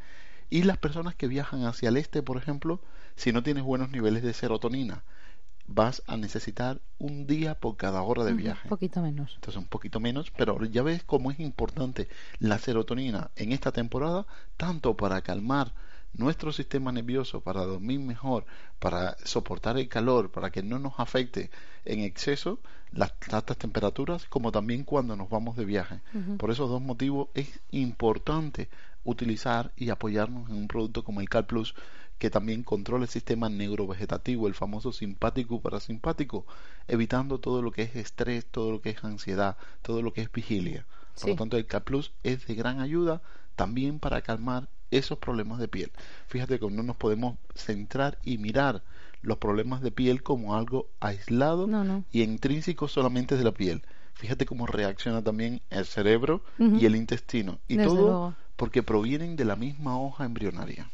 Y 0.50 0.62
las 0.62 0.78
personas 0.78 1.16
que 1.16 1.26
viajan 1.26 1.64
hacia 1.64 1.88
el 1.88 1.96
este, 1.96 2.22
por 2.22 2.36
ejemplo, 2.36 2.80
si 3.16 3.32
no 3.32 3.42
tienes 3.42 3.64
buenos 3.64 3.90
niveles 3.90 4.22
de 4.22 4.32
serotonina, 4.32 5.04
vas 5.66 6.02
a 6.06 6.16
necesitar 6.16 6.80
un 6.98 7.26
día 7.26 7.54
por 7.54 7.76
cada 7.76 8.02
hora 8.02 8.24
de 8.24 8.34
viaje. 8.34 8.62
Un 8.64 8.70
poquito 8.70 9.00
menos. 9.00 9.32
Entonces 9.34 9.56
un 9.60 9.68
poquito 9.68 10.00
menos, 10.00 10.30
pero 10.30 10.62
ya 10.64 10.82
ves 10.82 11.02
cómo 11.04 11.30
es 11.30 11.40
importante 11.40 12.08
la 12.38 12.58
serotonina 12.58 13.30
en 13.36 13.52
esta 13.52 13.72
temporada, 13.72 14.26
tanto 14.56 14.96
para 14.96 15.22
calmar 15.22 15.72
nuestro 16.12 16.52
sistema 16.52 16.92
nervioso 16.92 17.40
para 17.40 17.64
dormir 17.64 17.98
mejor, 18.00 18.46
para 18.78 19.16
soportar 19.24 19.78
el 19.78 19.88
calor, 19.88 20.30
para 20.30 20.50
que 20.50 20.62
no 20.62 20.78
nos 20.78 20.94
afecte 20.98 21.50
en 21.84 22.00
exceso 22.00 22.60
las 22.92 23.12
altas 23.32 23.56
temperaturas, 23.56 24.26
como 24.26 24.52
también 24.52 24.84
cuando 24.84 25.16
nos 25.16 25.28
vamos 25.28 25.56
de 25.56 25.64
viaje. 25.64 26.00
Por 26.38 26.50
esos 26.50 26.68
dos 26.68 26.80
motivos 26.80 27.28
es 27.34 27.60
importante 27.72 28.68
utilizar 29.02 29.72
y 29.76 29.90
apoyarnos 29.90 30.48
en 30.48 30.56
un 30.56 30.68
producto 30.68 31.02
como 31.02 31.20
el 31.20 31.28
Cal 31.28 31.46
Plus 31.46 31.74
que 32.18 32.30
también 32.30 32.62
controla 32.62 33.04
el 33.04 33.10
sistema 33.10 33.48
neurovegetativo, 33.48 34.46
el 34.46 34.54
famoso 34.54 34.92
simpático 34.92 35.60
parasimpático, 35.60 36.46
evitando 36.88 37.38
todo 37.38 37.62
lo 37.62 37.70
que 37.70 37.82
es 37.82 37.96
estrés, 37.96 38.46
todo 38.46 38.72
lo 38.72 38.80
que 38.80 38.90
es 38.90 39.04
ansiedad, 39.04 39.56
todo 39.82 40.02
lo 40.02 40.12
que 40.12 40.22
es 40.22 40.32
vigilia. 40.32 40.86
Por 41.20 41.30
lo 41.30 41.36
tanto, 41.36 41.56
el 41.56 41.66
Cal 41.66 41.82
Plus 41.82 42.12
es 42.22 42.46
de 42.46 42.54
gran 42.54 42.80
ayuda 42.80 43.22
también 43.56 43.98
para 43.98 44.22
calmar 44.22 44.68
esos 44.90 45.18
problemas 45.18 45.58
de 45.58 45.68
piel. 45.68 45.92
Fíjate 46.26 46.58
que 46.58 46.70
no 46.70 46.82
nos 46.82 46.96
podemos 46.96 47.36
centrar 47.54 48.18
y 48.22 48.38
mirar 48.38 48.82
los 49.22 49.38
problemas 49.38 49.80
de 49.80 49.90
piel 49.90 50.22
como 50.22 50.54
algo 50.54 50.88
aislado 51.00 51.68
y 52.12 52.22
intrínseco 52.22 52.88
solamente 52.88 53.36
de 53.36 53.44
la 53.44 53.52
piel. 53.52 53.82
Fíjate 54.14 54.46
cómo 54.46 54.66
reacciona 54.66 55.22
también 55.22 55.60
el 55.70 55.86
cerebro 55.86 56.42
y 56.58 56.86
el 56.86 56.94
intestino. 56.94 57.58
Y 57.66 57.78
todo 57.78 58.34
porque 58.56 58.82
provienen 58.82 59.36
de 59.36 59.44
la 59.44 59.56
misma 59.56 59.98
hoja 59.98 60.24
embrionaria. 60.24 60.88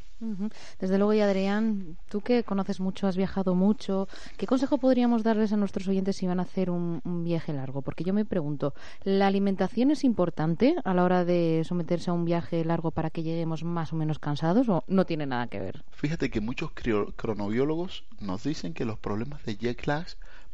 Desde 0.79 0.99
luego, 0.99 1.15
y 1.15 1.21
Adrián, 1.21 1.97
tú 2.09 2.21
que 2.21 2.45
conoces 2.45 2.79
mucho, 2.81 3.07
has 3.07 3.17
viajado 3.17 3.55
mucho, 3.55 4.09
¿qué 4.37 4.47
consejo 4.47 4.79
podríamos 4.79 5.23
darles 5.23 5.53
a 5.53 5.57
nuestros 5.57 5.89
oyentes 5.89 6.17
si 6.17 6.27
van 6.27 6.41
a 6.41 6.43
hacer 6.43 6.71
un, 6.71 7.01
viaje 7.25 7.53
largo? 7.53 7.83
Porque 7.83 8.05
yo 8.05 8.13
me 8.13 8.25
pregunto, 8.25 8.75
¿la 9.05 9.27
alimentación 9.27 9.91
es 9.91 10.05
importante 10.05 10.77
a 10.85 10.95
la 10.95 11.05
hora 11.05 11.25
de 11.25 11.63
someterse 11.65 12.11
a 12.11 12.13
un 12.13 12.25
viaje 12.25 12.65
largo 12.65 12.91
para 12.91 13.11
que 13.11 13.23
lleguemos 13.23 13.65
más 13.65 13.93
o 13.93 13.97
menos 13.97 14.19
cansados 14.19 14.69
o 14.69 14.85
no 14.87 15.07
tiene 15.07 15.27
nada 15.27 15.47
que 15.47 15.61
ver? 15.61 15.85
Fíjate 15.91 16.31
que 16.31 16.41
muchos 16.41 16.71
cronobiólogos 17.17 18.05
nos 18.21 18.45
dicen 18.45 18.75
que 18.75 18.85
los 18.85 18.99
problemas 18.99 19.45
de 19.45 19.57
jet 19.57 19.87
lag 19.87 20.07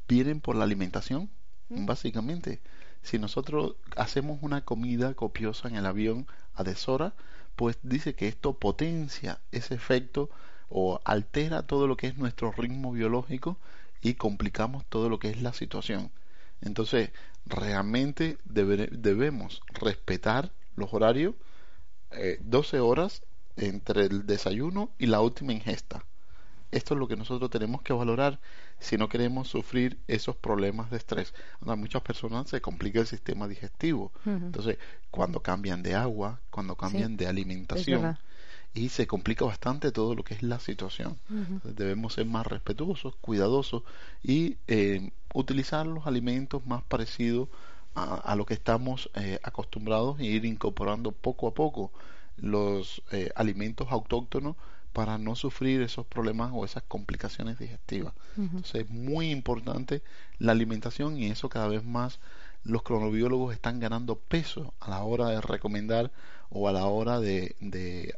vienen 0.08 0.40
por 0.40 0.54
la 0.56 0.64
alimentación, 0.64 1.28
mm. 1.68 1.86
básicamente. 1.86 2.60
Si 3.02 3.18
nosotros 3.18 3.76
hacemos 3.96 4.38
una 4.42 4.64
comida 4.64 5.14
copiosa 5.14 5.68
en 5.68 5.76
el 5.76 5.86
avión 5.86 6.26
a 6.54 6.64
deshora, 6.64 7.14
pues 7.56 7.78
dice 7.82 8.14
que 8.14 8.28
esto 8.28 8.54
potencia 8.54 9.40
ese 9.50 9.74
efecto 9.74 10.30
o 10.68 11.00
altera 11.04 11.66
todo 11.66 11.86
lo 11.86 11.96
que 11.96 12.08
es 12.08 12.16
nuestro 12.16 12.52
ritmo 12.52 12.92
biológico 12.92 13.58
y 14.02 14.14
complicamos 14.14 14.84
todo 14.88 15.08
lo 15.08 15.18
que 15.18 15.30
es 15.30 15.42
la 15.42 15.52
situación. 15.52 16.10
Entonces, 16.60 17.10
realmente 17.46 18.38
debemos 18.44 19.62
respetar 19.68 20.52
los 20.76 20.92
horarios, 20.92 21.34
12 22.40 22.76
eh, 22.76 22.80
horas 22.80 23.22
entre 23.56 24.04
el 24.06 24.26
desayuno 24.26 24.90
y 24.98 25.06
la 25.06 25.20
última 25.20 25.52
ingesta. 25.52 26.04
Esto 26.70 26.94
es 26.94 27.00
lo 27.00 27.08
que 27.08 27.16
nosotros 27.16 27.50
tenemos 27.50 27.82
que 27.82 27.92
valorar 27.92 28.40
si 28.78 28.96
no 28.96 29.08
queremos 29.08 29.48
sufrir 29.48 29.98
esos 30.06 30.36
problemas 30.36 30.90
de 30.90 30.98
estrés. 30.98 31.34
A 31.66 31.76
muchas 31.76 32.02
personas 32.02 32.48
se 32.48 32.60
complica 32.60 33.00
el 33.00 33.06
sistema 33.06 33.48
digestivo. 33.48 34.12
Entonces, 34.24 34.78
cuando 35.10 35.40
cambian 35.40 35.82
de 35.82 35.94
agua, 35.94 36.40
cuando 36.50 36.76
cambian 36.76 37.16
de 37.16 37.26
alimentación, 37.26 38.18
y 38.74 38.90
se 38.90 39.06
complica 39.06 39.44
bastante 39.46 39.90
todo 39.90 40.14
lo 40.14 40.22
que 40.22 40.34
es 40.34 40.42
la 40.42 40.60
situación. 40.60 41.18
debemos 41.64 42.14
ser 42.14 42.26
más 42.26 42.46
respetuosos, 42.46 43.16
cuidadosos 43.16 43.82
y 44.22 44.58
eh, 44.66 45.10
utilizar 45.34 45.86
los 45.86 46.06
alimentos 46.06 46.66
más 46.66 46.82
parecidos 46.82 47.48
a, 47.94 48.36
lo 48.36 48.44
que 48.44 48.52
estamos 48.52 49.10
eh, 49.14 49.40
acostumbrados 49.42 50.20
e 50.20 50.24
ir 50.24 50.44
incorporando 50.44 51.12
poco 51.12 51.48
a 51.48 51.54
poco 51.54 51.90
los 52.36 53.02
eh, 53.10 53.30
alimentos 53.34 53.88
autóctonos 53.90 54.56
para 54.96 55.18
no 55.18 55.36
sufrir 55.36 55.82
esos 55.82 56.06
problemas 56.06 56.52
o 56.54 56.64
esas 56.64 56.82
complicaciones 56.82 57.58
digestivas. 57.58 58.14
Entonces 58.38 58.86
es 58.86 58.88
muy 58.88 59.30
importante 59.30 60.00
la 60.38 60.52
alimentación 60.52 61.18
y 61.18 61.26
eso 61.26 61.50
cada 61.50 61.68
vez 61.68 61.84
más 61.84 62.18
los 62.64 62.82
cronobiólogos 62.82 63.52
están 63.52 63.78
ganando 63.78 64.16
peso 64.16 64.72
a 64.80 64.88
la 64.88 65.02
hora 65.02 65.28
de 65.28 65.42
recomendar 65.42 66.12
o 66.48 66.66
a 66.66 66.72
la 66.72 66.86
hora 66.86 67.20
de, 67.20 68.14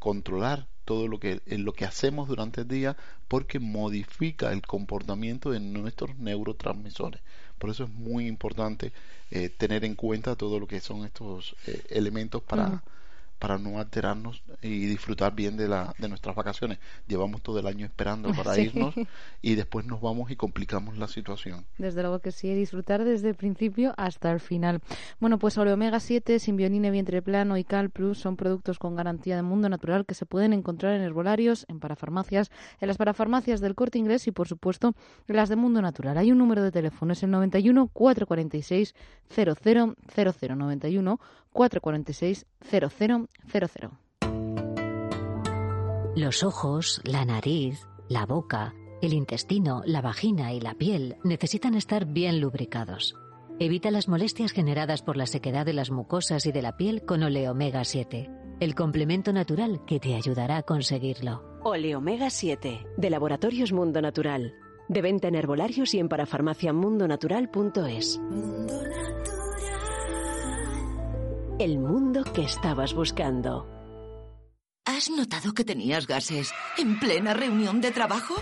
controlar 0.00 0.66
todo 0.84 1.06
lo 1.06 1.20
que, 1.20 1.40
lo 1.46 1.72
que 1.74 1.84
hacemos 1.84 2.26
durante 2.26 2.62
el 2.62 2.68
día 2.68 2.96
porque 3.28 3.60
modifica 3.60 4.50
el 4.50 4.62
comportamiento 4.62 5.52
de 5.52 5.60
nuestros 5.60 6.16
neurotransmisores. 6.18 7.20
Por 7.56 7.70
eso 7.70 7.84
es 7.84 7.90
muy 7.90 8.26
importante 8.26 8.92
eh, 9.30 9.48
tener 9.48 9.84
en 9.84 9.94
cuenta 9.94 10.34
todo 10.34 10.58
lo 10.58 10.66
que 10.66 10.80
son 10.80 11.04
estos 11.04 11.54
eh, 11.68 11.84
elementos 11.90 12.42
para, 12.42 12.82
para 13.38 13.58
no 13.58 13.78
alterarnos 13.78 14.42
y 14.62 14.86
disfrutar 14.86 15.34
bien 15.34 15.56
de, 15.56 15.68
la, 15.68 15.94
de 15.98 16.08
nuestras 16.08 16.34
vacaciones. 16.34 16.78
Llevamos 17.06 17.42
todo 17.42 17.58
el 17.58 17.66
año 17.66 17.86
esperando 17.86 18.32
para 18.36 18.58
irnos 18.58 18.94
y 19.42 19.54
después 19.54 19.86
nos 19.86 20.00
vamos 20.00 20.30
y 20.30 20.36
complicamos 20.36 20.96
la 20.96 21.08
situación. 21.08 21.66
Desde 21.78 22.02
luego 22.02 22.20
que 22.20 22.32
sí, 22.32 22.54
disfrutar 22.54 23.04
desde 23.04 23.28
el 23.28 23.34
principio 23.34 23.94
hasta 23.96 24.30
el 24.30 24.40
final. 24.40 24.80
Bueno, 25.20 25.38
pues 25.38 25.58
Oleomega 25.58 26.00
7, 26.00 26.38
Simbionine 26.38 26.90
Vientre 26.90 27.22
Plano 27.22 27.56
y 27.56 27.64
Cal 27.64 27.90
Plus 27.90 28.18
son 28.18 28.36
productos 28.36 28.78
con 28.78 28.96
garantía 28.96 29.36
de 29.36 29.42
mundo 29.42 29.68
natural 29.68 30.06
que 30.06 30.14
se 30.14 30.26
pueden 30.26 30.52
encontrar 30.52 30.94
en 30.94 31.02
herbolarios, 31.02 31.66
en 31.68 31.80
parafarmacias, 31.80 32.50
en 32.80 32.88
las 32.88 32.96
parafarmacias 32.96 33.60
del 33.60 33.74
Corte 33.74 33.98
Inglés 33.98 34.26
y, 34.26 34.32
por 34.32 34.48
supuesto, 34.48 34.94
en 35.28 35.36
las 35.36 35.48
de 35.48 35.56
Mundo 35.56 35.82
Natural. 35.82 36.16
Hay 36.18 36.32
un 36.32 36.38
número 36.38 36.62
de 36.62 36.72
teléfono, 36.72 37.12
es 37.12 37.22
el 37.22 37.30
91 37.30 37.88
446 37.88 38.94
0000 39.28 39.96
91 40.56 41.20
446 41.54 42.46
0000. 42.60 43.28
Los 46.16 46.44
ojos, 46.44 47.00
la 47.04 47.24
nariz, 47.24 47.86
la 48.08 48.26
boca, 48.26 48.74
el 49.00 49.14
intestino, 49.14 49.82
la 49.86 50.00
vagina 50.00 50.52
y 50.52 50.60
la 50.60 50.74
piel 50.74 51.16
necesitan 51.24 51.74
estar 51.74 52.06
bien 52.06 52.40
lubricados. 52.40 53.14
Evita 53.58 53.90
las 53.90 54.08
molestias 54.08 54.52
generadas 54.52 55.02
por 55.02 55.16
la 55.16 55.26
sequedad 55.26 55.64
de 55.64 55.72
las 55.72 55.90
mucosas 55.90 56.46
y 56.46 56.52
de 56.52 56.62
la 56.62 56.76
piel 56.76 57.04
con 57.04 57.22
Oleomega 57.22 57.84
7, 57.84 58.30
el 58.60 58.74
complemento 58.74 59.32
natural 59.32 59.84
que 59.86 60.00
te 60.00 60.14
ayudará 60.14 60.58
a 60.58 60.62
conseguirlo. 60.62 61.42
Oleomega 61.62 62.30
7, 62.30 62.86
de 62.96 63.10
Laboratorios 63.10 63.72
Mundo 63.72 64.02
Natural. 64.02 64.54
De 64.88 65.02
venta 65.02 65.28
en 65.28 65.34
herbolarios 65.34 65.94
y 65.94 65.98
en 65.98 66.08
parafarmaciamundonatural.es. 66.08 68.18
Mundo 68.18 68.82
el 71.58 71.78
mundo 71.78 72.24
que 72.24 72.42
estabas 72.42 72.94
buscando. 72.94 73.68
¿Has 74.84 75.08
notado 75.08 75.54
que 75.54 75.64
tenías 75.64 76.06
gases 76.06 76.52
en 76.76 76.98
plena 76.98 77.32
reunión 77.32 77.80
de 77.80 77.90
trabajo? 77.90 78.34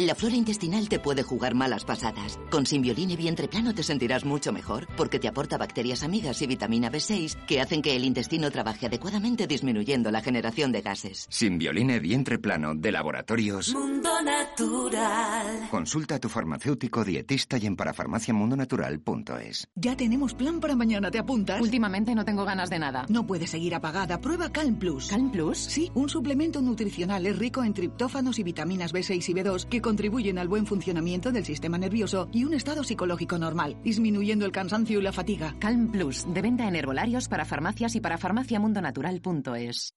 La 0.00 0.16
flora 0.16 0.34
intestinal 0.34 0.88
te 0.88 0.98
puede 0.98 1.22
jugar 1.22 1.54
malas 1.54 1.84
pasadas. 1.84 2.36
Con 2.50 2.66
Simbioline 2.66 3.14
Vientre 3.14 3.46
Plano 3.46 3.72
te 3.74 3.84
sentirás 3.84 4.24
mucho 4.24 4.52
mejor 4.52 4.88
porque 4.96 5.20
te 5.20 5.28
aporta 5.28 5.56
bacterias 5.56 6.02
amigas 6.02 6.42
y 6.42 6.48
vitamina 6.48 6.90
B6 6.90 7.46
que 7.46 7.60
hacen 7.60 7.80
que 7.80 7.94
el 7.94 8.04
intestino 8.04 8.50
trabaje 8.50 8.86
adecuadamente 8.86 9.46
disminuyendo 9.46 10.10
la 10.10 10.20
generación 10.20 10.72
de 10.72 10.80
gases. 10.80 11.26
Simbioline 11.30 12.00
Vientre 12.00 12.40
Plano 12.40 12.74
de 12.74 12.90
Laboratorios 12.90 13.72
Mundo 13.72 14.10
Natural. 14.20 15.68
Consulta 15.70 16.16
a 16.16 16.18
tu 16.18 16.28
farmacéutico 16.28 17.04
dietista 17.04 17.56
y 17.58 17.66
en 17.66 17.76
parafarmaciamundonatural.es. 17.76 19.68
Ya 19.76 19.96
tenemos 19.96 20.34
plan 20.34 20.58
para 20.58 20.74
mañana, 20.74 21.12
¿te 21.12 21.20
apuntas? 21.20 21.60
Últimamente 21.60 22.16
no 22.16 22.24
tengo 22.24 22.44
ganas 22.44 22.68
de 22.68 22.80
nada. 22.80 23.06
No 23.08 23.28
puedes 23.28 23.50
seguir 23.50 23.76
apagada. 23.76 24.20
Prueba 24.20 24.50
Calm 24.50 24.76
Plus. 24.76 25.06
¿Calm 25.06 25.30
Plus? 25.30 25.58
Sí, 25.58 25.92
un 25.94 26.08
suplemento 26.08 26.60
nutricional 26.60 27.26
es 27.26 27.38
rico 27.38 27.62
en 27.62 27.74
triptófanos 27.74 28.40
y 28.40 28.42
vitaminas 28.42 28.92
B6 28.92 29.28
y 29.28 29.34
B2 29.34 29.68
que 29.68 29.83
contribuyen 29.84 30.38
al 30.38 30.48
buen 30.48 30.66
funcionamiento 30.66 31.30
del 31.30 31.44
sistema 31.44 31.78
nervioso 31.78 32.28
y 32.32 32.44
un 32.44 32.54
estado 32.54 32.82
psicológico 32.82 33.38
normal, 33.38 33.76
disminuyendo 33.84 34.46
el 34.46 34.50
cansancio 34.50 34.98
y 34.98 35.02
la 35.02 35.12
fatiga. 35.12 35.54
Calm 35.60 35.92
Plus, 35.92 36.24
de 36.26 36.42
venta 36.42 36.66
en 36.66 36.74
herbolarios 36.74 37.28
para 37.28 37.44
farmacias 37.44 37.94
y 37.94 38.00
para 38.00 38.18
farmaciamundonatural.es. 38.18 39.94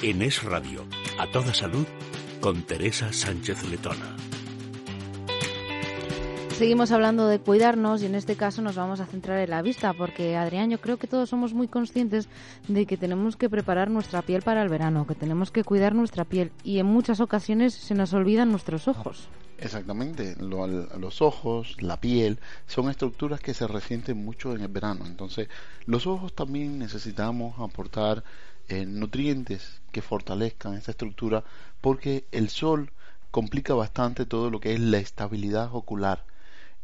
En 0.00 0.22
Es 0.22 0.42
Radio, 0.42 0.86
a 1.18 1.26
toda 1.26 1.52
salud, 1.52 1.86
con 2.40 2.62
Teresa 2.62 3.12
Sánchez 3.12 3.68
Letona. 3.68 4.27
Seguimos 6.58 6.90
hablando 6.90 7.28
de 7.28 7.38
cuidarnos 7.38 8.02
y 8.02 8.06
en 8.06 8.16
este 8.16 8.34
caso 8.34 8.62
nos 8.62 8.74
vamos 8.74 8.98
a 8.98 9.06
centrar 9.06 9.38
en 9.38 9.50
la 9.50 9.62
vista 9.62 9.92
porque 9.92 10.36
Adrián, 10.36 10.70
yo 10.70 10.80
creo 10.80 10.96
que 10.96 11.06
todos 11.06 11.28
somos 11.30 11.54
muy 11.54 11.68
conscientes 11.68 12.28
de 12.66 12.84
que 12.84 12.96
tenemos 12.96 13.36
que 13.36 13.48
preparar 13.48 13.90
nuestra 13.90 14.22
piel 14.22 14.42
para 14.42 14.62
el 14.62 14.68
verano, 14.68 15.06
que 15.06 15.14
tenemos 15.14 15.52
que 15.52 15.62
cuidar 15.62 15.94
nuestra 15.94 16.24
piel 16.24 16.50
y 16.64 16.80
en 16.80 16.86
muchas 16.86 17.20
ocasiones 17.20 17.74
se 17.74 17.94
nos 17.94 18.12
olvidan 18.12 18.50
nuestros 18.50 18.88
ojos. 18.88 19.28
Exactamente, 19.58 20.34
Lo- 20.40 20.66
los 20.66 21.22
ojos, 21.22 21.76
la 21.80 22.00
piel, 22.00 22.40
son 22.66 22.90
estructuras 22.90 23.38
que 23.40 23.54
se 23.54 23.68
resienten 23.68 24.16
mucho 24.24 24.52
en 24.54 24.62
el 24.62 24.68
verano. 24.68 25.06
Entonces, 25.06 25.48
los 25.86 26.08
ojos 26.08 26.32
también 26.32 26.78
necesitamos 26.80 27.54
aportar 27.60 28.24
eh, 28.68 28.84
nutrientes 28.84 29.80
que 29.92 30.02
fortalezcan 30.02 30.74
esta 30.74 30.90
estructura 30.90 31.44
porque 31.80 32.24
el 32.32 32.48
sol 32.48 32.90
complica 33.30 33.74
bastante 33.74 34.26
todo 34.26 34.50
lo 34.50 34.58
que 34.58 34.74
es 34.74 34.80
la 34.80 34.98
estabilidad 34.98 35.70
ocular. 35.72 36.24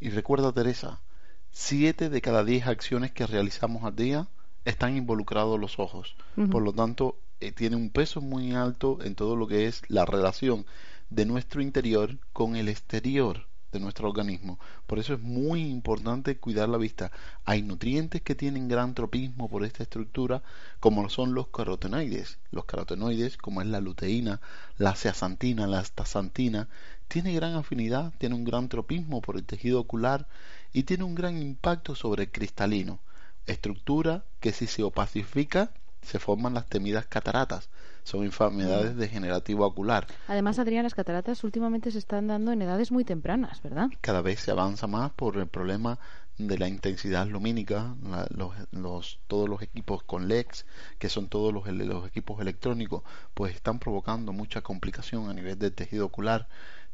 Y 0.05 0.09
recuerda, 0.09 0.51
Teresa, 0.51 1.01
siete 1.49 2.11
de 2.11 2.21
cada 2.21 2.43
diez 2.43 2.67
acciones 2.67 3.11
que 3.11 3.25
realizamos 3.25 3.83
al 3.83 3.95
día 3.95 4.27
están 4.63 4.95
involucrados 4.95 5.59
los 5.59 5.79
ojos. 5.79 6.15
Por 6.51 6.61
lo 6.61 6.73
tanto, 6.73 7.17
eh, 7.39 7.51
tiene 7.51 7.75
un 7.75 7.89
peso 7.89 8.21
muy 8.21 8.53
alto 8.53 8.99
en 9.01 9.15
todo 9.15 9.35
lo 9.35 9.47
que 9.47 9.65
es 9.65 9.81
la 9.87 10.05
relación 10.05 10.67
de 11.09 11.25
nuestro 11.25 11.63
interior 11.63 12.19
con 12.33 12.55
el 12.55 12.69
exterior 12.69 13.47
de 13.75 13.81
nuestro 13.81 14.07
organismo. 14.07 14.57
Por 14.87 14.99
eso 14.99 15.13
es 15.13 15.21
muy 15.21 15.61
importante 15.61 16.37
cuidar 16.37 16.69
la 16.69 16.77
vista. 16.77 17.11
Hay 17.43 17.61
nutrientes 17.61 18.21
que 18.21 18.33
tienen 18.33 18.69
gran 18.69 18.95
tropismo 18.95 19.49
por 19.49 19.65
esta 19.65 19.83
estructura, 19.83 20.43
como 20.79 21.09
son 21.09 21.33
los 21.33 21.47
carotenoides. 21.49 22.39
Los 22.51 22.65
carotenoides, 22.65 23.37
como 23.37 23.61
es 23.61 23.67
la 23.67 23.81
luteína, 23.81 24.39
la 24.77 24.95
zeaxantina, 24.95 25.67
la 25.67 25.79
astaxantina, 25.79 26.69
tiene 27.09 27.33
gran 27.33 27.55
afinidad, 27.55 28.13
tiene 28.17 28.35
un 28.35 28.45
gran 28.45 28.69
tropismo 28.69 29.21
por 29.21 29.35
el 29.35 29.43
tejido 29.43 29.81
ocular 29.81 30.27
y 30.71 30.83
tiene 30.83 31.03
un 31.03 31.15
gran 31.15 31.37
impacto 31.37 31.95
sobre 31.95 32.23
el 32.23 32.31
cristalino. 32.31 32.99
Estructura 33.45 34.23
que 34.39 34.53
si 34.53 34.67
se 34.67 34.83
opacifica 34.83 35.71
se 36.05 36.19
forman 36.19 36.53
las 36.53 36.67
temidas 36.67 37.05
cataratas. 37.07 37.69
Son 38.03 38.23
enfermedades 38.23 38.95
degenerativas 38.95 39.67
ocular. 39.67 40.05
Además, 40.27 40.59
Adrián, 40.59 40.83
las 40.83 40.93
cataratas 40.93 41.43
últimamente 41.43 41.89
se 41.91 41.97
están 41.97 42.27
dando 42.27 42.51
en 42.51 42.61
edades 42.61 42.91
muy 42.91 43.03
tempranas, 43.03 43.61
¿verdad? 43.63 43.89
cada 44.01 44.21
vez 44.21 44.39
se 44.39 44.51
avanza 44.51 44.85
más 44.87 45.11
por 45.11 45.37
el 45.37 45.47
problema 45.47 45.97
de 46.37 46.57
la 46.57 46.67
intensidad 46.67 47.25
lumínica, 47.27 47.95
la- 48.03 48.27
los, 48.29 48.53
los- 48.71 49.19
todos 49.27 49.47
los 49.49 49.61
equipos 49.61 50.03
con 50.03 50.27
LEDs, 50.27 50.65
que 50.99 51.09
son 51.09 51.27
todos 51.29 51.53
los, 51.53 51.65
los 51.67 52.05
equipos 52.07 52.39
electrónicos, 52.41 53.03
pues 53.33 53.55
están 53.55 53.79
provocando 53.79 54.33
mucha 54.33 54.61
complicación 54.61 55.29
a 55.29 55.33
nivel 55.33 55.57
del 55.57 55.73
tejido 55.73 56.05
ocular. 56.05 56.47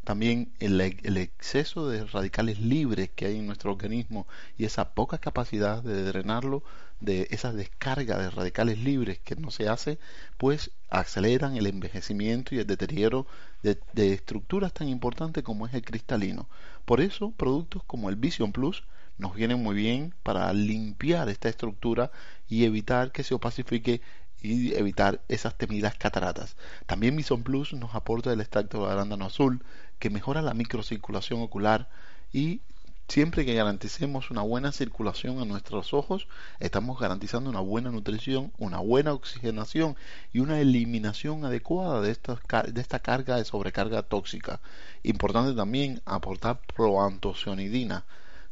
También 0.03 0.51
el, 0.59 0.81
exceso 0.81 1.87
de 1.87 2.05
radicales 2.05 2.59
libres 2.59 3.11
que 3.15 3.27
hay 3.27 3.37
en 3.37 3.45
nuestro 3.45 3.71
organismo 3.71 4.27
y 4.57 4.65
esa 4.65 4.93
poca 4.93 5.19
capacidad 5.19 5.83
de 5.83 6.03
drenarlo, 6.03 6.63
de 6.99 7.27
esa 7.31 7.53
descarga 7.53 8.17
de 8.17 8.29
radicales 8.31 8.79
libres 8.79 9.19
que 9.19 9.35
no 9.35 9.51
se 9.51 9.69
hace, 9.69 9.99
pues 10.37 10.71
aceleran 10.89 11.55
el 11.55 11.67
envejecimiento 11.67 12.55
y 12.55 12.59
el 12.59 12.67
deterioro 12.67 13.27
de, 13.63 13.79
de 13.93 14.13
estructuras 14.13 14.73
tan 14.73 14.87
importantes 14.87 15.43
como 15.43 15.67
es 15.67 15.73
el 15.73 15.83
cristalino. 15.83 16.49
Por 16.85 16.99
eso, 16.99 17.31
productos 17.31 17.83
como 17.85 18.09
el 18.09 18.15
Vision 18.15 18.51
Plus 18.51 18.83
nos 19.17 19.35
vienen 19.35 19.61
muy 19.61 19.75
bien 19.75 20.15
para 20.23 20.51
limpiar 20.51 21.29
esta 21.29 21.47
estructura 21.47 22.11
y 22.49 22.65
evitar 22.65 23.11
que 23.11 23.23
se 23.23 23.35
opacifique 23.35 24.01
y 24.41 24.73
evitar 24.73 25.21
esas 25.27 25.55
temidas 25.57 25.95
cataratas. 25.95 26.55
También 26.87 27.15
Vision 27.15 27.43
Plus 27.43 27.73
nos 27.73 27.93
aporta 27.95 28.33
el 28.33 28.41
extracto 28.41 28.85
de 28.85 28.91
arándano 28.91 29.25
azul 29.25 29.63
que 30.01 30.09
mejora 30.09 30.41
la 30.41 30.55
microcirculación 30.55 31.41
ocular 31.41 31.87
y 32.33 32.61
siempre 33.07 33.45
que 33.45 33.53
garanticemos 33.53 34.31
una 34.31 34.41
buena 34.41 34.71
circulación 34.71 35.39
a 35.39 35.45
nuestros 35.45 35.93
ojos, 35.93 36.27
estamos 36.59 36.99
garantizando 36.99 37.51
una 37.51 37.59
buena 37.59 37.91
nutrición, 37.91 38.51
una 38.57 38.79
buena 38.79 39.13
oxigenación 39.13 39.95
y 40.33 40.39
una 40.39 40.59
eliminación 40.59 41.45
adecuada 41.45 42.01
de 42.01 42.09
esta, 42.09 42.39
de 42.67 42.81
esta 42.81 42.97
carga 42.97 43.35
de 43.35 43.45
sobrecarga 43.45 44.01
tóxica. 44.01 44.59
Importante 45.03 45.53
también 45.53 46.01
aportar 46.05 46.59
proantocionidina, 46.75 48.03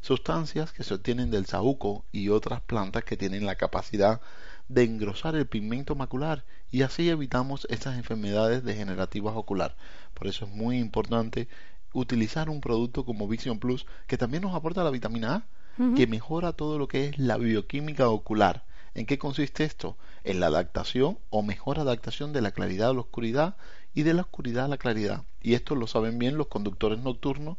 sustancias 0.01 0.71
que 0.71 0.83
se 0.83 0.93
obtienen 0.93 1.31
del 1.31 1.47
saúco 1.47 2.05
y 2.11 2.29
otras 2.29 2.61
plantas 2.61 3.03
que 3.03 3.17
tienen 3.17 3.47
la 3.47 3.55
capacidad 3.55 4.21
de 4.69 4.83
engrosar 4.83 5.35
el 5.35 5.47
pigmento 5.47 5.95
macular 5.95 6.45
y 6.71 6.83
así 6.83 7.09
evitamos 7.09 7.67
estas 7.69 7.97
enfermedades 7.97 8.63
degenerativas 8.63 9.35
ocular. 9.35 9.75
Por 10.13 10.27
eso 10.27 10.45
es 10.45 10.51
muy 10.51 10.77
importante 10.77 11.47
utilizar 11.91 12.49
un 12.49 12.61
producto 12.61 13.03
como 13.03 13.27
Vision 13.27 13.59
Plus 13.59 13.85
que 14.07 14.17
también 14.17 14.43
nos 14.43 14.55
aporta 14.55 14.83
la 14.83 14.91
vitamina 14.91 15.35
A, 15.35 15.43
que 15.95 16.07
mejora 16.07 16.53
todo 16.53 16.77
lo 16.77 16.87
que 16.87 17.07
es 17.07 17.17
la 17.17 17.37
bioquímica 17.37 18.09
ocular. 18.09 18.65
¿En 18.93 19.05
qué 19.05 19.17
consiste 19.17 19.63
esto? 19.63 19.97
En 20.23 20.39
la 20.39 20.47
adaptación 20.47 21.17
o 21.29 21.41
mejor 21.41 21.79
adaptación 21.79 22.33
de 22.33 22.41
la 22.41 22.51
claridad 22.51 22.89
a 22.89 22.93
la 22.93 22.99
oscuridad 22.99 23.55
y 23.93 24.03
de 24.03 24.13
la 24.13 24.23
oscuridad 24.23 24.65
a 24.65 24.67
la 24.67 24.77
claridad. 24.77 25.23
Y 25.41 25.53
esto 25.53 25.75
lo 25.75 25.87
saben 25.87 26.19
bien 26.19 26.37
los 26.37 26.47
conductores 26.47 26.99
nocturnos 26.99 27.57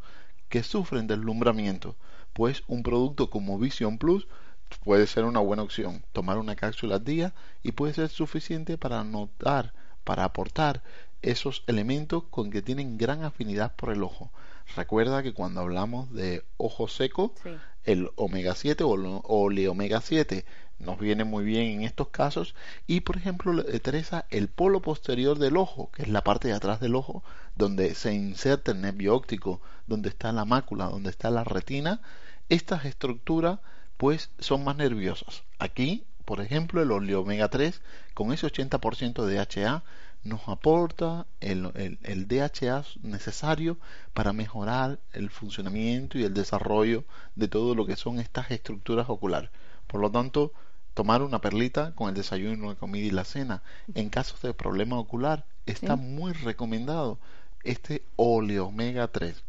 que 0.49 0.63
sufren 0.63 1.07
deslumbramiento. 1.07 1.97
Pues 2.35 2.63
un 2.69 2.83
producto 2.83 3.31
como 3.31 3.59
Vision 3.59 3.97
Plus 3.99 4.29
puede 4.79 5.07
ser 5.07 5.25
una 5.25 5.41
buena 5.41 5.63
opción. 5.63 6.03
Tomar 6.13 6.39
una 6.39 6.57
cápsula 6.57 6.97
al 6.97 7.05
día 7.05 7.33
y 7.63 7.73
puede 7.73 7.95
ser 7.95 8.09
suficiente 8.09 8.79
para 8.79 9.03
notar, 9.05 9.73
para 10.05 10.25
aportar 10.25 10.83
esos 11.23 11.65
elementos 11.67 12.25
con 12.31 12.51
que 12.51 12.63
tienen 12.63 12.97
gran 12.97 13.25
afinidad 13.25 13.75
por 13.77 13.91
el 13.93 14.03
ojo. 14.03 14.31
Recuerda 14.77 15.23
que 15.23 15.35
cuando 15.35 15.61
hablamos 15.61 16.13
de 16.13 16.45
ojo 16.57 16.89
seco, 16.89 17.35
Sí. 17.43 17.51
el 17.85 18.11
omega 18.17 18.55
7 18.55 18.85
o 18.85 18.97
lo- 18.97 19.21
oleomega 19.25 20.01
7 20.01 20.45
nos 20.79 20.99
viene 20.99 21.25
muy 21.25 21.45
bien 21.45 21.67
en 21.73 21.83
estos 21.83 22.09
casos 22.09 22.55
y 22.87 23.01
por 23.01 23.17
ejemplo 23.19 23.61
eh, 23.69 23.81
Teresa 23.81 24.25
el 24.31 24.49
polo 24.49 24.81
posterior 24.81 25.39
del 25.39 25.59
ojo 25.59 25.91
que 25.93 26.03
es 26.03 26.09
la 26.09 26.23
parte 26.25 26.49
de 26.49 26.55
atrás 26.55 26.81
del 26.81 26.95
ojo 26.95 27.23
donde 27.55 27.95
se 27.95 28.15
inserta 28.15 28.71
el 28.73 28.81
nervio 28.81 29.15
óptico 29.15 29.61
donde 29.87 30.09
está 30.09 30.33
la 30.33 30.47
mácula 30.47 30.87
donde 30.87 31.11
está 31.11 31.31
la 31.31 31.45
retina 31.45 32.01
estas 32.49 32.87
estructuras 32.87 33.59
pues 34.01 34.31
son 34.39 34.65
más 34.65 34.77
nerviosas 34.77 35.43
aquí 35.59 36.05
por 36.25 36.41
ejemplo 36.41 36.81
el 36.81 36.91
oleomega 36.91 37.49
3 37.49 37.83
con 38.15 38.33
ese 38.33 38.47
80% 38.47 39.27
de 39.27 39.35
DHA 39.37 39.83
nos 40.25 40.49
aporta 40.49 41.27
el, 41.41 41.71
el- 41.75 41.99
el 42.03 42.27
DHA 42.27 42.85
necesario 43.03 43.77
para 44.15 44.33
mejorar 44.33 44.99
el 45.13 45.29
funcionamiento 45.29 46.19
y 46.19 46.25
el 46.25 46.33
desarrollo 46.33 47.05
de 47.37 47.49
todo 47.49 47.75
lo 47.75 47.85
que 47.85 47.97
son 47.97 48.19
estas 48.21 48.51
estructuras 48.51 49.09
oculares. 49.09 49.51
Por 49.87 50.01
lo 50.01 50.11
tanto, 50.11 50.53
tomar 50.95 51.21
una 51.23 51.41
perlita 51.41 51.93
con 51.95 52.09
el 52.09 52.15
desayuno, 52.15 52.69
la 52.69 52.75
comida 52.75 53.07
y 53.07 53.11
la 53.11 53.25
cena 53.25 53.63
en 53.95 54.09
casos 54.11 54.41
de 54.43 54.55
problema 54.55 54.99
ocular 54.99 55.45
está 55.67 55.97
Sí. 55.97 56.03
muy 56.03 56.33
recomendado 56.33 57.19
este 57.65 58.03
oleomega 58.17 59.09
3. 59.09 59.43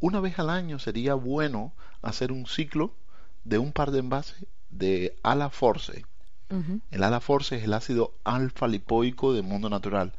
Una 0.00 0.20
vez 0.20 0.38
al 0.38 0.50
año 0.50 0.78
sería 0.78 1.14
bueno 1.14 1.72
hacer 2.02 2.30
un 2.32 2.46
ciclo 2.46 2.92
de 3.44 3.58
un 3.58 3.72
par 3.72 3.90
de 3.90 4.00
envases 4.00 4.46
de 4.70 5.16
Ala 5.22 5.50
Force. 5.50 6.04
El 6.90 7.02
ala 7.02 7.20
force 7.20 7.56
es 7.56 7.64
el 7.64 7.72
ácido 7.72 8.14
alfa 8.22 8.68
lipoico 8.68 9.32
del 9.32 9.42
mundo 9.42 9.68
natural. 9.68 10.12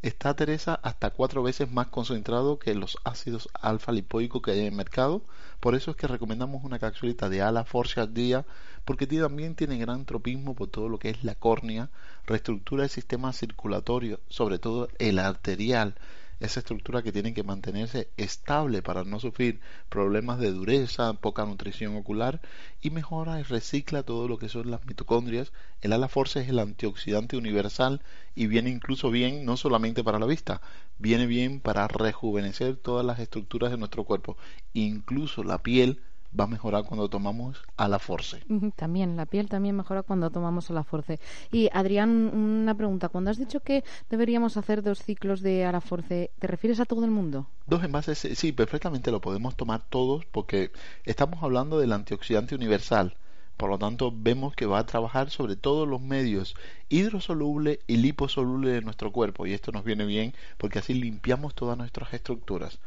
Está 0.00 0.34
Teresa 0.34 0.78
hasta 0.82 1.10
cuatro 1.10 1.42
veces 1.42 1.70
más 1.70 1.88
concentrado 1.88 2.58
que 2.58 2.74
los 2.74 2.96
ácidos 3.04 3.48
alfa 3.52 3.92
lipoicos 3.92 4.40
que 4.40 4.52
hay 4.52 4.60
en 4.60 4.66
el 4.66 4.72
mercado. 4.72 5.22
Por 5.60 5.74
eso 5.74 5.90
es 5.90 5.96
que 5.96 6.06
recomendamos 6.06 6.64
una 6.64 6.78
capsulita 6.78 7.28
de 7.28 7.42
ala 7.42 7.64
force 7.64 8.00
al 8.00 8.14
día 8.14 8.46
porque 8.84 9.06
también 9.06 9.54
tiene 9.54 9.78
gran 9.78 10.04
tropismo 10.04 10.54
por 10.54 10.68
todo 10.68 10.88
lo 10.88 10.98
que 10.98 11.10
es 11.10 11.24
la 11.24 11.34
córnea, 11.34 11.90
reestructura 12.26 12.84
el 12.84 12.90
sistema 12.90 13.32
circulatorio, 13.32 14.20
sobre 14.28 14.58
todo 14.58 14.88
el 14.98 15.18
arterial, 15.18 15.96
esa 16.40 16.60
estructura 16.60 17.02
que 17.02 17.12
tiene 17.12 17.34
que 17.34 17.42
mantenerse 17.42 18.10
estable 18.16 18.82
para 18.82 19.04
no 19.04 19.20
sufrir 19.20 19.60
problemas 19.88 20.38
de 20.38 20.52
dureza, 20.52 21.12
poca 21.14 21.44
nutrición 21.44 21.96
ocular 21.96 22.40
y 22.80 22.90
mejora 22.90 23.40
y 23.40 23.42
recicla 23.42 24.02
todo 24.02 24.28
lo 24.28 24.38
que 24.38 24.48
son 24.48 24.70
las 24.70 24.84
mitocondrias. 24.86 25.52
El 25.80 25.92
ala 25.92 26.08
force 26.08 26.40
es 26.40 26.48
el 26.48 26.58
antioxidante 26.58 27.36
universal 27.36 28.02
y 28.34 28.46
viene 28.46 28.70
incluso 28.70 29.10
bien 29.10 29.44
no 29.44 29.56
solamente 29.56 30.04
para 30.04 30.18
la 30.18 30.26
vista, 30.26 30.60
viene 30.98 31.26
bien 31.26 31.60
para 31.60 31.88
rejuvenecer 31.88 32.76
todas 32.76 33.04
las 33.04 33.18
estructuras 33.18 33.70
de 33.70 33.78
nuestro 33.78 34.04
cuerpo, 34.04 34.36
incluso 34.74 35.42
la 35.42 35.62
piel 35.62 36.02
va 36.38 36.44
a 36.44 36.46
mejorar 36.46 36.84
cuando 36.84 37.08
tomamos 37.08 37.62
a 37.76 37.88
la 37.88 37.98
force. 37.98 38.42
También, 38.76 39.16
la 39.16 39.26
piel 39.26 39.48
también 39.48 39.76
mejora 39.76 40.02
cuando 40.02 40.30
tomamos 40.30 40.70
a 40.70 40.74
la 40.74 40.84
force. 40.84 41.18
Y 41.52 41.68
Adrián, 41.72 42.10
una 42.34 42.74
pregunta. 42.74 43.08
Cuando 43.08 43.30
has 43.30 43.38
dicho 43.38 43.60
que 43.60 43.84
deberíamos 44.10 44.56
hacer 44.56 44.82
dos 44.82 45.02
ciclos 45.02 45.40
de 45.40 45.64
a 45.64 45.72
la 45.72 45.80
force, 45.80 46.30
¿te 46.38 46.46
refieres 46.46 46.80
a 46.80 46.84
todo 46.84 47.04
el 47.04 47.10
mundo? 47.10 47.46
Dos 47.66 47.82
envases, 47.82 48.18
sí, 48.18 48.52
perfectamente 48.52 49.10
lo 49.10 49.20
podemos 49.20 49.56
tomar 49.56 49.84
todos 49.88 50.24
porque 50.26 50.72
estamos 51.04 51.42
hablando 51.42 51.78
del 51.78 51.92
antioxidante 51.92 52.54
universal 52.54 53.16
por 53.56 53.70
lo 53.70 53.78
tanto, 53.78 54.12
vemos 54.14 54.54
que 54.54 54.66
va 54.66 54.78
a 54.78 54.86
trabajar 54.86 55.30
sobre 55.30 55.56
todos 55.56 55.88
los 55.88 56.02
medios 56.02 56.56
hidrosolubles 56.88 57.78
y 57.86 57.96
liposolubles 57.96 58.72
de 58.74 58.82
nuestro 58.82 59.12
cuerpo. 59.12 59.46
Y 59.46 59.52
esto 59.52 59.72
nos 59.72 59.84
viene 59.84 60.04
bien 60.04 60.34
porque 60.58 60.78
así 60.78 60.94
limpiamos 60.94 61.54
todas 61.54 61.76
nuestras 61.76 62.12
estructuras. 62.14 62.78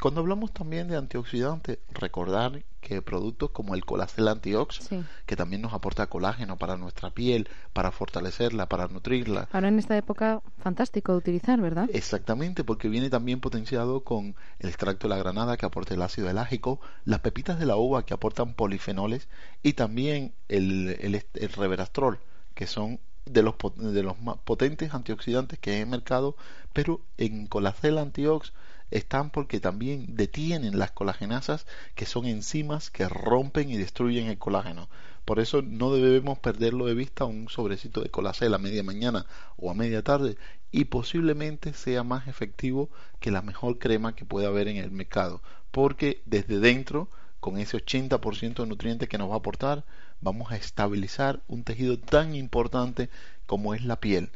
Cuando 0.00 0.20
hablamos 0.20 0.52
también 0.52 0.88
de 0.88 0.96
antioxidantes, 0.96 1.78
recordar 1.92 2.62
que 2.80 3.02
productos 3.02 3.50
como 3.50 3.74
el 3.74 3.84
Colacel 3.84 4.28
Antiox, 4.28 4.88
que 5.26 5.36
también 5.36 5.62
nos 5.62 5.72
aporta 5.72 6.06
colágeno 6.08 6.56
para 6.56 6.76
nuestra 6.76 7.10
piel, 7.10 7.48
para 7.72 7.90
fortalecerla, 7.90 8.68
para 8.68 8.88
nutrirla. 8.88 9.48
Ahora 9.52 9.68
en 9.68 9.78
esta 9.78 9.96
época, 9.96 10.42
fantástico 10.58 11.12
de 11.12 11.18
utilizar, 11.18 11.60
¿verdad? 11.60 11.88
Exactamente, 11.92 12.64
porque 12.64 12.88
viene 12.88 13.10
también 13.10 13.40
potenciado 13.40 14.02
con 14.02 14.34
el 14.58 14.68
extracto 14.68 15.08
de 15.08 15.14
la 15.14 15.20
granada 15.20 15.56
que 15.56 15.66
aporta 15.66 15.94
el 15.94 16.02
ácido 16.02 16.30
elágico, 16.30 16.80
las 17.04 17.20
pepitas 17.20 17.58
de 17.58 17.66
la 17.66 17.76
uva 17.76 18.04
que 18.04 18.14
aportan 18.14 18.54
polifenoles 18.54 19.28
y 19.62 19.74
también 19.74 20.32
el, 20.48 20.96
el, 21.00 21.22
el 21.34 21.48
reverastrol, 21.52 22.18
que 22.54 22.66
son 22.66 22.98
de 23.32 23.42
los, 23.42 23.54
de 23.76 24.02
los 24.02 24.20
más 24.20 24.36
potentes 24.38 24.94
antioxidantes 24.94 25.58
que 25.58 25.70
hay 25.70 25.76
en 25.76 25.82
el 25.82 25.88
mercado, 25.88 26.36
pero 26.72 27.00
en 27.16 27.46
Colacel 27.46 27.98
Antiox 27.98 28.52
están 28.90 29.30
porque 29.30 29.60
también 29.60 30.16
detienen 30.16 30.78
las 30.78 30.90
colagenasas, 30.90 31.66
que 31.94 32.06
son 32.06 32.26
enzimas 32.26 32.90
que 32.90 33.08
rompen 33.08 33.70
y 33.70 33.76
destruyen 33.76 34.26
el 34.26 34.38
colágeno. 34.38 34.88
Por 35.24 35.38
eso 35.38 35.62
no 35.62 35.92
debemos 35.94 36.38
perderlo 36.38 36.86
de 36.86 36.94
vista 36.94 37.24
un 37.24 37.48
sobrecito 37.48 38.00
de 38.00 38.10
colacel 38.10 38.52
a 38.54 38.58
media 38.58 38.82
mañana 38.82 39.26
o 39.56 39.70
a 39.70 39.74
media 39.74 40.02
tarde 40.02 40.36
y 40.72 40.86
posiblemente 40.86 41.72
sea 41.72 42.02
más 42.02 42.26
efectivo 42.26 42.90
que 43.20 43.30
la 43.30 43.42
mejor 43.42 43.78
crema 43.78 44.14
que 44.14 44.24
pueda 44.24 44.48
haber 44.48 44.68
en 44.68 44.76
el 44.76 44.90
mercado, 44.90 45.42
porque 45.70 46.22
desde 46.26 46.58
dentro, 46.58 47.08
con 47.38 47.58
ese 47.58 47.76
80% 47.76 48.62
de 48.62 48.66
nutrientes 48.66 49.08
que 49.08 49.18
nos 49.18 49.30
va 49.30 49.34
a 49.34 49.38
aportar, 49.38 49.84
vamos 50.20 50.52
a 50.52 50.56
estabilizar 50.56 51.42
un 51.48 51.64
tejido 51.64 51.98
tan 51.98 52.34
importante 52.34 53.10
como 53.46 53.74
es 53.74 53.84
la 53.84 53.96
piel. 53.96 54.30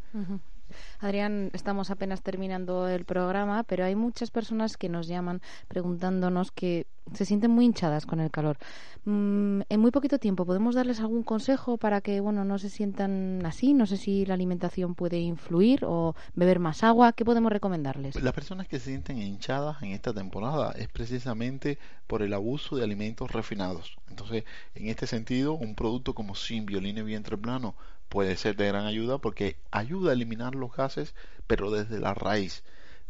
Adrián, 1.00 1.50
estamos 1.52 1.90
apenas 1.90 2.22
terminando 2.22 2.88
el 2.88 3.04
programa, 3.04 3.62
pero 3.64 3.84
hay 3.84 3.94
muchas 3.94 4.30
personas 4.30 4.76
que 4.76 4.88
nos 4.88 5.06
llaman 5.06 5.40
preguntándonos 5.68 6.50
que 6.50 6.86
se 7.12 7.24
sienten 7.24 7.50
muy 7.50 7.66
hinchadas 7.66 8.06
con 8.06 8.20
el 8.20 8.30
calor. 8.30 8.56
Mm, 9.04 9.60
en 9.68 9.80
muy 9.80 9.90
poquito 9.90 10.18
tiempo, 10.18 10.46
¿podemos 10.46 10.74
darles 10.74 11.00
algún 11.00 11.22
consejo 11.22 11.76
para 11.76 12.00
que 12.00 12.20
bueno 12.20 12.44
no 12.44 12.58
se 12.58 12.70
sientan 12.70 13.44
así? 13.44 13.74
No 13.74 13.86
sé 13.86 13.98
si 13.98 14.24
la 14.24 14.34
alimentación 14.34 14.94
puede 14.94 15.18
influir 15.18 15.84
o 15.84 16.14
beber 16.34 16.58
más 16.58 16.82
agua. 16.82 17.12
¿Qué 17.12 17.24
podemos 17.24 17.52
recomendarles? 17.52 18.16
Las 18.16 18.32
personas 18.32 18.66
que 18.68 18.78
se 18.78 18.86
sienten 18.86 19.18
hinchadas 19.18 19.82
en 19.82 19.90
esta 19.90 20.14
temporada 20.14 20.72
es 20.72 20.88
precisamente 20.88 21.78
por 22.06 22.22
el 22.22 22.32
abuso 22.32 22.76
de 22.76 22.84
alimentos 22.84 23.30
refinados. 23.30 23.96
Entonces, 24.08 24.44
en 24.74 24.88
este 24.88 25.06
sentido, 25.06 25.52
un 25.52 25.74
producto 25.74 26.14
como 26.14 26.34
Symbioline 26.34 27.02
Vientre 27.02 27.36
Plano 27.36 27.74
puede 28.08 28.36
ser 28.36 28.56
de 28.56 28.68
gran 28.68 28.86
ayuda 28.86 29.18
porque 29.18 29.56
ayuda 29.70 30.10
a 30.10 30.14
eliminar 30.14 30.54
los 30.54 30.72
gases, 30.72 31.14
pero 31.46 31.70
desde 31.70 32.00
la 32.00 32.14
raíz. 32.14 32.62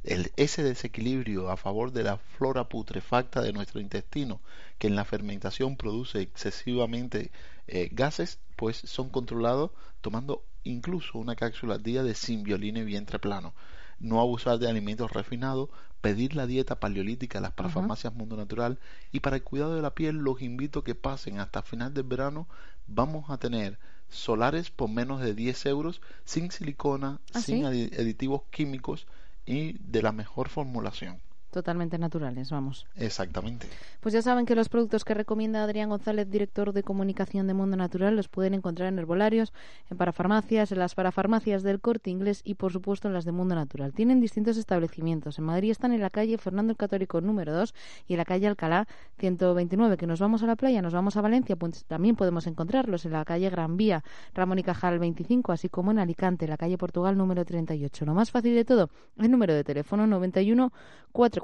El, 0.02 0.32
ese 0.36 0.62
desequilibrio 0.62 1.50
a 1.50 1.56
favor 1.56 1.92
de 1.92 2.02
la 2.02 2.18
flora 2.18 2.68
putrefacta 2.68 3.40
de 3.40 3.52
nuestro 3.52 3.80
intestino, 3.80 4.40
que 4.78 4.86
en 4.86 4.96
la 4.96 5.04
fermentación 5.04 5.76
produce 5.76 6.20
excesivamente 6.20 7.30
eh, 7.66 7.88
gases, 7.92 8.38
pues 8.56 8.76
son 8.76 9.08
controlados 9.08 9.70
tomando 10.00 10.44
incluso 10.64 11.18
una 11.18 11.36
cápsula 11.36 11.74
al 11.74 11.82
día 11.82 12.02
de 12.02 12.14
simbioline 12.14 12.84
vientre 12.84 13.18
plano. 13.18 13.54
No 13.98 14.20
abusar 14.20 14.58
de 14.58 14.68
alimentos 14.68 15.12
refinados, 15.12 15.70
pedir 16.04 16.36
la 16.36 16.46
dieta 16.46 16.80
paleolítica 16.80 17.38
a 17.38 17.40
las 17.40 17.52
parafarmacias 17.52 18.12
Mundo 18.12 18.36
Natural 18.36 18.78
y 19.10 19.20
para 19.20 19.36
el 19.36 19.42
cuidado 19.42 19.74
de 19.74 19.80
la 19.80 19.94
piel 19.94 20.16
los 20.16 20.42
invito 20.42 20.80
a 20.80 20.84
que 20.84 20.94
pasen 20.94 21.38
hasta 21.40 21.62
final 21.62 21.94
del 21.94 22.04
verano. 22.04 22.46
Vamos 22.86 23.30
a 23.30 23.38
tener 23.38 23.78
solares 24.10 24.70
por 24.70 24.90
menos 24.90 25.22
de 25.22 25.34
10 25.34 25.64
euros, 25.64 26.02
sin 26.26 26.50
silicona, 26.50 27.20
¿Ah, 27.32 27.40
sin 27.40 27.64
aditivos 27.64 28.42
químicos 28.50 29.06
y 29.46 29.78
de 29.78 30.02
la 30.02 30.12
mejor 30.12 30.50
formulación 30.50 31.22
totalmente 31.54 31.98
naturales, 31.98 32.50
vamos. 32.50 32.86
Exactamente. 32.96 33.68
Pues 34.00 34.12
ya 34.12 34.22
saben 34.22 34.44
que 34.44 34.56
los 34.56 34.68
productos 34.68 35.04
que 35.04 35.14
recomienda 35.14 35.62
Adrián 35.62 35.88
González, 35.88 36.28
director 36.28 36.72
de 36.72 36.82
comunicación 36.82 37.46
de 37.46 37.54
Mundo 37.54 37.76
Natural, 37.76 38.14
los 38.16 38.28
pueden 38.28 38.54
encontrar 38.54 38.88
en 38.88 38.98
herbolarios, 38.98 39.52
en 39.88 39.96
parafarmacias, 39.96 40.72
en 40.72 40.80
las 40.80 40.96
parafarmacias 40.96 41.62
del 41.62 41.80
Corte 41.80 42.10
Inglés 42.10 42.42
y 42.44 42.54
por 42.54 42.72
supuesto 42.72 43.06
en 43.06 43.14
las 43.14 43.24
de 43.24 43.30
Mundo 43.30 43.54
Natural. 43.54 43.92
Tienen 43.92 44.20
distintos 44.20 44.56
establecimientos. 44.56 45.38
En 45.38 45.44
Madrid 45.44 45.70
están 45.70 45.92
en 45.92 46.00
la 46.00 46.10
calle 46.10 46.36
Fernando 46.38 46.72
el 46.72 46.76
Católico 46.76 47.20
número 47.20 47.54
2 47.54 47.72
y 48.08 48.14
en 48.14 48.18
la 48.18 48.24
calle 48.24 48.48
Alcalá 48.48 48.88
129. 49.18 49.96
Que 49.96 50.08
nos 50.08 50.18
vamos 50.18 50.42
a 50.42 50.46
la 50.46 50.56
playa, 50.56 50.82
nos 50.82 50.92
vamos 50.92 51.16
a 51.16 51.20
Valencia, 51.20 51.54
pues 51.54 51.84
también 51.84 52.16
podemos 52.16 52.48
encontrarlos 52.48 53.04
en 53.06 53.12
la 53.12 53.24
calle 53.24 53.48
Gran 53.48 53.76
Vía, 53.76 54.02
Ramón 54.34 54.58
y 54.58 54.64
Cajal 54.64 54.98
25, 54.98 55.52
así 55.52 55.68
como 55.68 55.92
en 55.92 56.00
Alicante, 56.00 56.48
la 56.48 56.56
calle 56.56 56.76
Portugal 56.76 57.16
número 57.16 57.44
38. 57.44 58.04
Lo 58.04 58.14
más 58.14 58.32
fácil 58.32 58.56
de 58.56 58.64
todo, 58.64 58.90
el 59.18 59.30
número 59.30 59.54
de 59.54 59.62
teléfono 59.62 60.06
91 60.06 60.72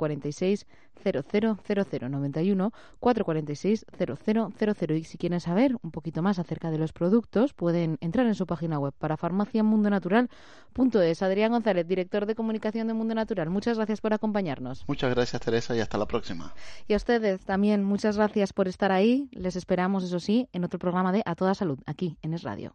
446 0.00 0.66
000091 1.02 2.72
446 3.00 3.86
0000 3.98 4.96
y 4.96 5.04
si 5.04 5.18
quieren 5.18 5.40
saber 5.40 5.76
un 5.82 5.90
poquito 5.90 6.22
más 6.22 6.38
acerca 6.38 6.70
de 6.70 6.78
los 6.78 6.92
productos 6.92 7.52
pueden 7.52 7.98
entrar 8.00 8.26
en 8.26 8.34
su 8.34 8.46
página 8.46 8.78
web 8.78 8.94
para 8.98 9.16
farmaciamundonatural.es. 9.16 11.22
Adrián 11.22 11.52
González, 11.52 11.86
director 11.86 12.26
de 12.26 12.34
comunicación 12.34 12.88
de 12.88 12.94
Mundo 12.94 13.14
Natural, 13.14 13.50
muchas 13.50 13.76
gracias 13.76 14.00
por 14.00 14.12
acompañarnos. 14.12 14.84
Muchas 14.88 15.14
gracias 15.14 15.42
Teresa 15.42 15.76
y 15.76 15.80
hasta 15.80 15.98
la 15.98 16.06
próxima. 16.06 16.54
Y 16.88 16.94
a 16.94 16.96
ustedes 16.96 17.44
también 17.44 17.84
muchas 17.84 18.16
gracias 18.16 18.52
por 18.52 18.68
estar 18.68 18.92
ahí. 18.92 19.28
Les 19.32 19.56
esperamos, 19.56 20.04
eso 20.04 20.20
sí, 20.20 20.48
en 20.52 20.64
otro 20.64 20.78
programa 20.78 21.12
de 21.12 21.22
A 21.24 21.34
Toda 21.34 21.54
Salud, 21.54 21.78
aquí 21.86 22.18
en 22.22 22.34
Es 22.34 22.42
Radio. 22.42 22.74